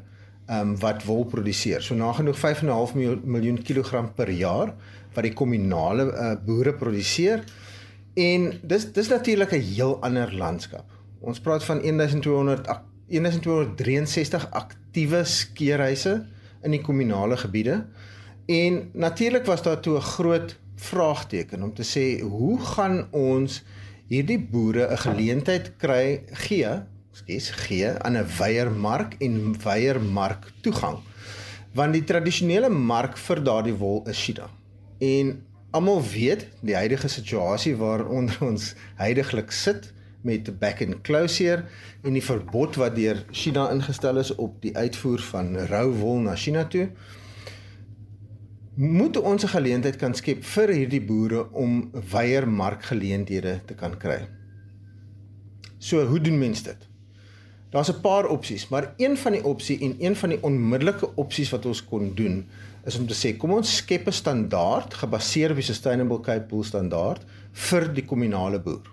um 0.50 0.74
wat 0.82 1.04
wol 1.06 1.24
produseer. 1.30 1.82
So 1.82 1.94
nagenoeg 1.94 2.38
5.5 2.38 2.96
miljoen 3.24 3.62
kilogram 3.62 4.12
per 4.14 4.30
jaar 4.30 4.74
wat 5.14 5.26
die 5.26 5.34
kommunale 5.34 6.10
uh 6.10 6.34
boere 6.46 6.74
produseer. 6.74 7.44
En 8.14 8.52
dis 8.62 8.92
dis 8.92 9.08
natuurlik 9.08 9.52
'n 9.52 9.66
heel 9.74 9.98
ander 10.02 10.34
landskap. 10.34 10.86
Ons 11.20 11.40
praat 11.40 11.64
van 11.64 11.80
1200 11.82 12.66
1263 13.10 14.50
aktiewe 14.50 15.24
skeerhuise 15.24 16.26
in 16.62 16.70
die 16.70 16.80
kommunale 16.80 17.36
gebiede. 17.36 17.84
En 18.46 18.90
natuurlik 18.92 19.44
was 19.44 19.62
daar 19.62 19.80
toe 19.80 19.96
'n 19.96 20.00
groot 20.00 20.58
vraagteken 20.74 21.62
om 21.62 21.74
te 21.74 21.84
sê 21.84 22.22
hoe 22.22 22.60
gaan 22.60 23.08
ons 23.10 23.62
hierdie 24.06 24.40
boere 24.40 24.90
'n 24.90 24.98
geleentheid 24.98 25.76
kry 25.76 26.22
gee 26.26 26.82
skes 27.12 27.50
gee 27.50 27.88
aan 27.88 28.16
'n 28.16 28.26
weiermark 28.38 29.14
en 29.18 29.54
weiermark 29.62 30.52
toegang. 30.60 30.98
Want 31.72 31.92
die 31.92 32.04
tradisionele 32.04 32.68
mark 32.68 33.16
vir 33.16 33.44
daardie 33.44 33.74
wol 33.74 34.02
is 34.08 34.24
China. 34.24 34.50
En 34.98 35.46
almal 35.70 36.02
weet 36.02 36.46
die 36.60 36.74
huidige 36.74 37.08
situasie 37.08 37.76
waaronder 37.76 38.38
ons 38.50 38.74
heidaglik 38.94 39.50
sit 39.50 39.92
met 40.20 40.58
back 40.58 40.82
and 40.82 41.00
closure 41.00 41.64
en 42.02 42.12
die 42.12 42.24
verbod 42.24 42.76
wat 42.76 42.96
deur 42.96 43.24
China 43.30 43.70
ingestel 43.70 44.18
is 44.18 44.34
op 44.34 44.58
die 44.62 44.76
uitvoer 44.76 45.20
van 45.20 45.56
rou 45.70 45.88
wol 45.96 46.18
na 46.26 46.36
China 46.36 46.64
toe 46.64 46.90
moet 48.74 49.16
ons 49.16 49.44
'n 49.44 49.48
geleentheid 49.48 49.96
kan 49.96 50.14
skep 50.14 50.44
vir 50.44 50.68
hierdie 50.68 51.04
boere 51.04 51.52
om 51.52 51.90
weier 52.10 52.48
markgeleenthede 52.48 53.60
te 53.66 53.74
kan 53.74 53.96
kry. 53.98 54.28
So 55.78 56.06
hoe 56.06 56.20
doen 56.20 56.38
mense 56.38 56.62
dit? 56.62 56.88
Daar's 57.70 57.90
'n 57.90 58.00
paar 58.00 58.26
opsies, 58.26 58.68
maar 58.68 58.94
een 58.96 59.16
van 59.16 59.32
die 59.32 59.44
opsie 59.44 59.80
en 59.80 59.96
een 59.98 60.16
van 60.16 60.28
die 60.28 60.42
onmiddellike 60.42 61.14
opsies 61.14 61.50
wat 61.50 61.66
ons 61.66 61.84
kon 61.84 62.14
doen 62.14 62.46
is 62.84 62.98
om 62.98 63.06
te 63.06 63.14
sê 63.14 63.36
kom 63.36 63.50
ons 63.50 63.76
skep 63.76 64.06
'n 64.06 64.12
standaard 64.12 64.94
gebaseer 64.94 65.50
op 65.50 65.56
die 65.56 65.64
Sustainable 65.64 66.20
Cape 66.20 66.46
Wool 66.48 66.64
standaard 66.64 67.22
vir 67.52 67.92
die 67.94 68.04
kommunale 68.04 68.60
boer. 68.60 68.90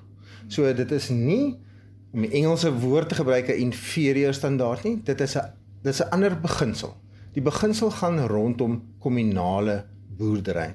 So 0.48 0.74
dit 0.74 0.92
is 0.92 1.10
nie 1.10 1.56
om 2.14 2.22
die 2.22 2.32
Engelse 2.32 2.74
woord 2.74 3.10
te 3.10 3.16
gebruik 3.16 3.48
'n 3.48 3.60
inferior 3.60 4.34
standaard 4.34 4.84
nie, 4.84 5.02
dit 5.04 5.22
is 5.22 5.36
'n 5.36 5.52
dit 5.84 5.94
is 5.94 6.02
'n 6.02 6.10
ander 6.10 6.40
beginsel. 6.42 6.96
Die 7.38 7.44
beginsel 7.46 7.92
gaan 7.94 8.18
rondom 8.26 8.80
kommunale 8.98 9.84
boerdery. 10.18 10.72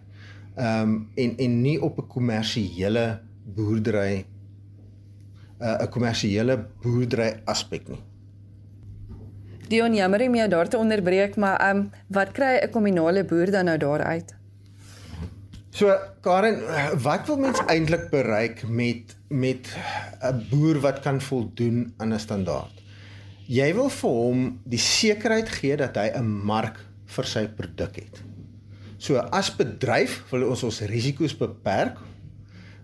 Ehm 0.55 0.83
um, 0.83 1.09
en 1.14 1.37
en 1.37 1.61
nie 1.62 1.81
op 1.83 1.98
'n 1.98 2.07
kommersiële 2.07 3.20
boerdery 3.57 4.14
'n 4.18 5.64
uh, 5.64 5.83
'n 5.83 5.88
kommersiële 5.88 6.66
boerdery 6.83 7.40
aspek 7.44 7.88
nie. 7.88 7.98
Dion 9.68 9.94
jammer 9.94 10.22
om 10.29 10.35
jou 10.35 10.48
daar 10.48 10.68
te 10.68 10.79
onderbreek, 10.79 11.37
maar 11.37 11.59
ehm 11.61 11.77
um, 11.77 11.90
wat 12.07 12.33
kry 12.33 12.61
'n 12.62 12.70
kommunale 12.70 13.25
boer 13.25 13.51
dan 13.51 13.64
nou 13.64 13.79
daaruit? 13.79 14.35
So 15.70 15.98
Karen, 16.20 16.61
wat 17.03 17.27
wil 17.27 17.38
mens 17.38 17.59
eintlik 17.66 18.11
bereik 18.11 18.68
met 18.68 19.16
met 19.29 19.77
'n 20.20 20.46
boer 20.51 20.81
wat 20.81 21.01
kan 21.01 21.20
voldoen 21.20 21.94
aan 21.96 22.12
'n 22.14 22.18
standaard? 22.18 22.81
Jy 23.48 23.72
wil 23.74 23.90
vir 23.90 24.11
hom 24.11 24.42
die 24.64 24.78
sekerheid 24.78 25.48
gee 25.48 25.76
dat 25.76 25.96
hy 25.96 26.12
'n 26.14 26.26
mark 26.46 26.78
vir 27.07 27.24
sy 27.24 27.46
produk 27.48 27.96
het. 27.96 28.22
So 28.98 29.18
as 29.18 29.50
bedryf 29.50 30.22
wil 30.31 30.48
ons 30.50 30.62
ons 30.62 30.81
risiko's 30.81 31.35
beperk, 31.35 31.98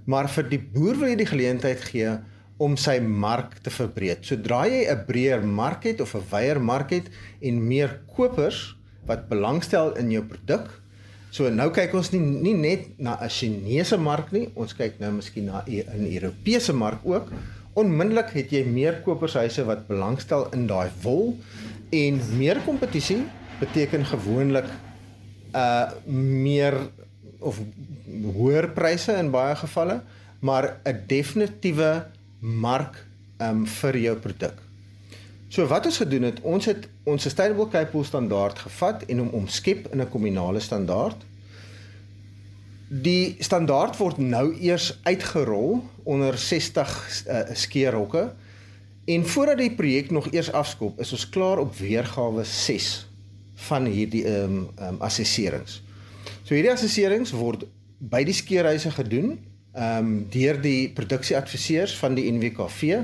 maar 0.07 0.29
vir 0.29 0.49
die 0.51 0.59
boer 0.59 0.97
wil 0.97 1.09
jy 1.09 1.17
die 1.17 1.31
geleentheid 1.31 1.81
gee 1.81 2.19
om 2.59 2.77
sy 2.77 2.99
mark 3.01 3.61
te 3.63 3.71
verbreek. 3.71 4.25
Sodra 4.25 4.67
jy 4.67 4.89
'n 4.91 5.05
breër 5.07 5.45
mark 5.45 5.85
het 5.85 6.01
of 6.01 6.15
'n 6.15 6.27
wyeer 6.31 6.61
mark 6.61 6.91
het 6.91 7.07
en 7.41 7.69
meer 7.69 8.01
kopers 8.07 8.77
wat 9.07 9.29
belangstel 9.29 9.97
in 9.97 10.11
jou 10.11 10.23
produk, 10.23 10.69
so 11.31 11.49
nou 11.51 11.71
kyk 11.71 11.95
ons 11.95 12.11
nie 12.13 12.21
nie 12.21 12.55
net 12.55 12.99
na 12.99 13.17
'n 13.21 13.29
Chinese 13.29 13.97
mark 13.97 14.33
nie, 14.33 14.49
ons 14.55 14.75
kyk 14.75 14.99
nou 14.99 15.13
miskien 15.13 15.47
na 15.47 15.63
'n 15.67 16.07
Europese 16.13 16.73
mark 16.73 17.01
ook 17.05 17.31
onmiddellik 17.79 18.33
het 18.35 18.53
jy 18.55 18.65
meer 18.67 19.01
kopershuise 19.07 19.65
wat 19.69 19.87
belangstel 19.89 20.49
in 20.57 20.67
daai 20.71 20.91
wol 21.03 21.37
en 21.95 22.21
meer 22.37 22.61
kompetisie 22.67 23.23
beteken 23.61 24.07
gewoonlik 24.07 24.69
uh 25.57 25.91
meer 26.07 26.75
of 27.39 27.59
hoër 28.39 28.71
pryse 28.75 29.15
in 29.15 29.31
baie 29.31 29.55
gevalle 29.57 30.01
maar 30.41 30.77
'n 30.85 31.03
definitiewe 31.07 32.07
mark 32.41 33.05
um 33.41 33.67
vir 33.67 33.97
jou 33.99 34.17
produk. 34.17 34.55
So 35.49 35.67
wat 35.67 35.87
ons 35.87 35.97
gedoen 35.97 36.23
het, 36.23 36.41
ons 36.41 36.65
het 36.65 36.89
ons 37.05 37.23
sustainable 37.23 37.69
Cape 37.69 37.93
Wool 37.93 38.05
standaard 38.05 38.59
gevat 38.59 39.05
en 39.09 39.19
hom 39.19 39.29
omskep 39.29 39.89
in 39.93 40.01
'n 40.01 40.09
kominale 40.09 40.61
standaard 40.61 41.25
Die 42.89 43.37
standaard 43.45 43.99
word 44.01 44.17
nou 44.17 44.55
eers 44.65 44.95
uitgerol 45.05 45.83
onder 46.09 46.39
60 46.41 46.93
uh, 47.29 47.41
skeerhokke 47.53 48.31
en 49.05 49.27
voordat 49.29 49.61
die 49.61 49.75
projek 49.77 50.11
nog 50.11 50.31
eers 50.33 50.49
afskop, 50.53 51.01
is 51.01 51.13
ons 51.13 51.29
klaar 51.29 51.61
op 51.61 51.77
weergawe 51.77 52.45
6 52.45 52.89
van 53.69 53.85
hierdie 53.85 54.25
ehm 54.25 54.45
um, 54.45 54.71
ehm 54.77 54.95
um, 54.95 55.03
assesserings. 55.05 55.83
So 56.45 56.55
hierdie 56.55 56.73
assesserings 56.73 57.35
word 57.37 57.67
by 57.99 58.23
die 58.25 58.37
skeerhuise 58.37 58.95
gedoen 58.97 59.37
ehm 59.73 59.99
um, 59.99 60.27
deur 60.33 60.61
die 60.61 60.89
produksieadviseurs 60.89 61.97
van 62.01 62.17
die 62.17 62.31
NWKV. 62.33 63.03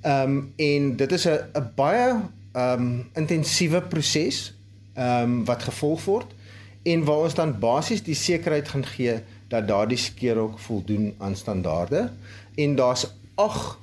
Ehm 0.00 0.22
um, 0.22 0.40
en 0.56 0.96
dit 0.96 1.12
is 1.12 1.28
'n 1.28 1.44
'n 1.60 1.70
baie 1.76 2.08
ehm 2.08 2.72
um, 2.72 3.06
intensiewe 3.14 3.82
proses 3.82 4.54
ehm 4.94 5.22
um, 5.22 5.44
wat 5.44 5.62
gevolg 5.62 6.04
word 6.04 6.37
en 6.82 7.04
waar 7.04 7.26
ons 7.26 7.34
dan 7.34 7.58
basies 7.58 8.02
die 8.02 8.14
sekerheid 8.14 8.68
gaan 8.68 8.86
gee 8.86 9.18
dat 9.48 9.68
daardie 9.68 9.98
skeerhok 9.98 10.58
voldoen 10.58 11.14
aan 11.18 11.36
standaarde 11.36 12.08
en 12.54 12.74
daar's 12.76 13.06
ag 13.34 13.78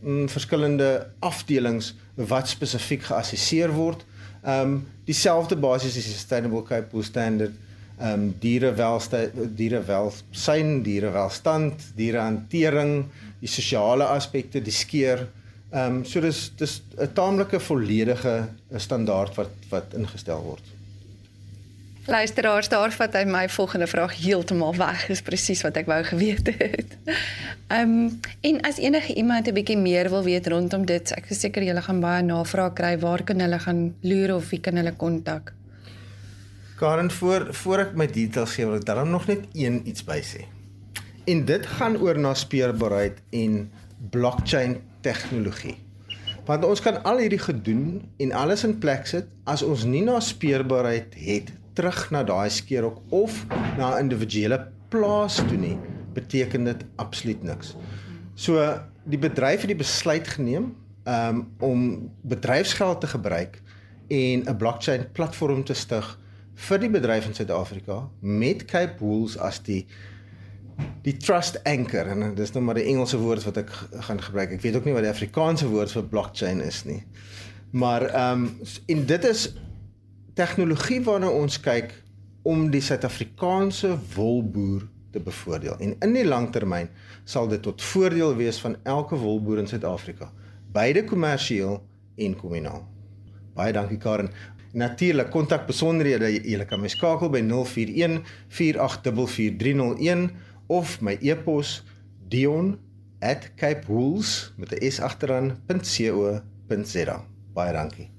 mm, 0.00 0.28
verskillende 0.28 1.06
afdelings 1.18 1.94
wat 2.14 2.48
spesifiek 2.48 3.02
geassesseer 3.02 3.72
word. 3.72 4.04
Ehm 4.42 4.60
um, 4.60 4.84
dieselfde 5.06 5.56
basis 5.56 5.96
is 5.96 6.04
die 6.04 6.12
Sustainable 6.12 6.62
Cape 6.62 6.90
Wool 6.90 7.04
Standard 7.06 7.54
ehm 7.98 8.12
um, 8.12 8.34
dierewelstand 8.40 9.56
dierewelsyn 9.56 10.82
dierewelstand 10.82 11.86
dierehantering 11.96 13.06
die 13.40 13.48
sosiale 13.48 14.04
aspekte 14.04 14.60
die 14.60 14.74
skeer 14.74 15.26
ehm 15.70 16.00
um, 16.00 16.04
so 16.04 16.20
dis 16.20 16.52
dis 16.56 16.82
'n 16.98 17.12
taamlike 17.14 17.60
volledige 17.60 18.48
standaard 18.76 19.34
wat 19.34 19.70
wat 19.70 19.94
ingestel 19.94 20.42
word. 20.42 20.75
Luisteraars, 22.06 22.68
daar 22.70 22.92
vat 22.94 23.16
hy 23.18 23.24
my 23.26 23.48
volgende 23.50 23.86
vraag 23.90 24.12
heeltemal 24.20 24.76
weg. 24.78 25.08
Dis 25.10 25.24
presies 25.26 25.64
wat 25.66 25.74
ek 25.80 25.88
wou 25.90 25.98
geweet 26.06 26.52
het. 26.54 26.92
Ehm 27.66 27.94
um, 28.06 28.20
en 28.46 28.60
as 28.68 28.78
enige 28.78 29.14
iemand 29.18 29.48
'n 29.50 29.54
bietjie 29.54 29.76
meer 29.78 30.10
wil 30.10 30.22
weet 30.22 30.46
rondom 30.46 30.86
dit, 30.86 31.10
ek 31.10 31.26
is 31.34 31.40
seker 31.40 31.66
julle 31.66 31.82
gaan 31.82 32.00
baie 32.00 32.22
navraag 32.22 32.72
kry. 32.78 32.98
Waar 32.98 33.24
kan 33.26 33.40
hulle 33.42 33.58
gaan 33.58 33.94
loer 34.00 34.34
of 34.34 34.50
wie 34.50 34.60
kan 34.60 34.76
hulle 34.76 34.92
kontak? 34.92 35.52
Karen 36.78 37.10
voor 37.10 37.54
voor 37.54 37.78
ek 37.78 37.94
my 37.94 38.06
details 38.06 38.54
gee, 38.54 38.66
wil 38.66 38.76
ek 38.76 38.86
dan 38.86 39.10
nog 39.10 39.26
net 39.26 39.42
een 39.52 39.82
iets 39.84 40.04
by 40.04 40.22
sê. 40.22 40.46
En 41.24 41.44
dit 41.44 41.66
gaan 41.66 41.98
oor 41.98 42.18
na 42.18 42.34
speurbaarheid 42.34 43.18
en 43.30 43.70
blockchain 44.10 44.78
tegnologie. 45.00 45.76
Want 46.44 46.64
ons 46.64 46.80
kan 46.80 47.02
al 47.02 47.18
hierdie 47.18 47.42
gedoen 47.42 48.02
en 48.16 48.32
alles 48.32 48.64
in 48.64 48.78
plek 48.78 49.06
sit 49.06 49.26
as 49.44 49.62
ons 49.62 49.84
nie 49.84 50.02
na 50.02 50.20
speurbaarheid 50.20 51.14
het 51.18 51.50
terug 51.76 52.10
na 52.10 52.24
daai 52.24 52.50
skeerhok 52.50 53.00
of 53.12 53.44
na 53.76 53.94
'n 53.94 54.08
individuele 54.08 54.58
plaas 54.88 55.36
toe 55.36 55.58
nie, 55.60 55.78
beteken 56.14 56.64
dit 56.64 56.84
absoluut 56.96 57.42
niks. 57.42 57.74
So 58.34 58.80
die 59.04 59.18
bedryf 59.20 59.60
het 59.60 59.72
die 59.72 59.82
besluit 59.84 60.28
geneem 60.28 60.74
um, 61.04 61.46
om 61.58 62.10
bedryfsgeld 62.22 63.00
te 63.00 63.06
gebruik 63.06 63.62
en 64.08 64.44
'n 64.44 64.56
blockchain 64.56 65.12
platform 65.12 65.64
te 65.64 65.74
stig 65.74 66.18
vir 66.54 66.78
die 66.78 66.90
bedryf 66.90 67.26
in 67.26 67.34
Suid-Afrika 67.34 68.08
met 68.20 68.64
Cape 68.64 68.96
Wools 68.98 69.36
as 69.38 69.60
die 69.62 69.86
die 71.02 71.16
trust 71.16 71.56
anchor 71.64 72.06
en 72.12 72.34
dis 72.36 72.52
nou 72.52 72.64
maar 72.64 72.74
die 72.74 72.88
Engelse 72.90 73.16
woord 73.16 73.44
wat 73.44 73.56
ek 73.56 73.70
gaan 74.08 74.20
gebruik. 74.20 74.50
Ek 74.50 74.60
weet 74.60 74.76
ook 74.76 74.84
nie 74.84 74.92
wat 74.92 75.06
die 75.06 75.12
Afrikaanse 75.12 75.68
woord 75.68 75.92
vir 75.92 76.04
blockchain 76.04 76.60
is 76.60 76.84
nie. 76.84 77.02
Maar 77.70 78.02
ehm 78.08 78.44
um, 78.44 78.50
en 78.86 79.06
dit 79.06 79.24
is 79.24 79.54
tegnologie 80.36 81.00
waarna 81.04 81.28
ons 81.32 81.60
kyk 81.64 81.94
om 82.46 82.70
die 82.70 82.82
Suid-Afrikaanse 82.84 83.96
wolboer 84.14 84.82
te 85.12 85.20
bevoordeel. 85.24 85.76
En 85.80 85.96
in 86.04 86.12
die 86.14 86.26
langtermyn 86.26 86.88
sal 87.24 87.48
dit 87.48 87.62
tot 87.64 87.82
voordeel 87.82 88.36
wees 88.36 88.60
van 88.60 88.76
elke 88.84 89.16
wolboer 89.18 89.58
in 89.62 89.68
Suid-Afrika, 89.70 90.32
beide 90.76 91.04
kommersieel 91.08 91.82
en 92.16 92.36
kommunaal. 92.36 92.88
Baie 93.56 93.72
dankie 93.72 93.98
Karen. 93.98 94.30
Natuurlik 94.76 95.30
kontak 95.32 95.66
besonderhede 95.66 96.28
jy 96.36 96.64
kan 96.68 96.80
my 96.82 96.88
skakel 96.92 97.30
by 97.32 97.40
041 97.40 98.20
4844301 98.52 100.30
of 100.68 101.00
my 101.00 101.16
e-pos 101.22 101.82
dion@capewools 102.28 104.52
met 104.56 104.72
'n 104.72 104.90
s 104.90 105.00
agteraan.co.za. 105.00 107.24
Baie 107.54 107.72
dankie. 107.72 108.10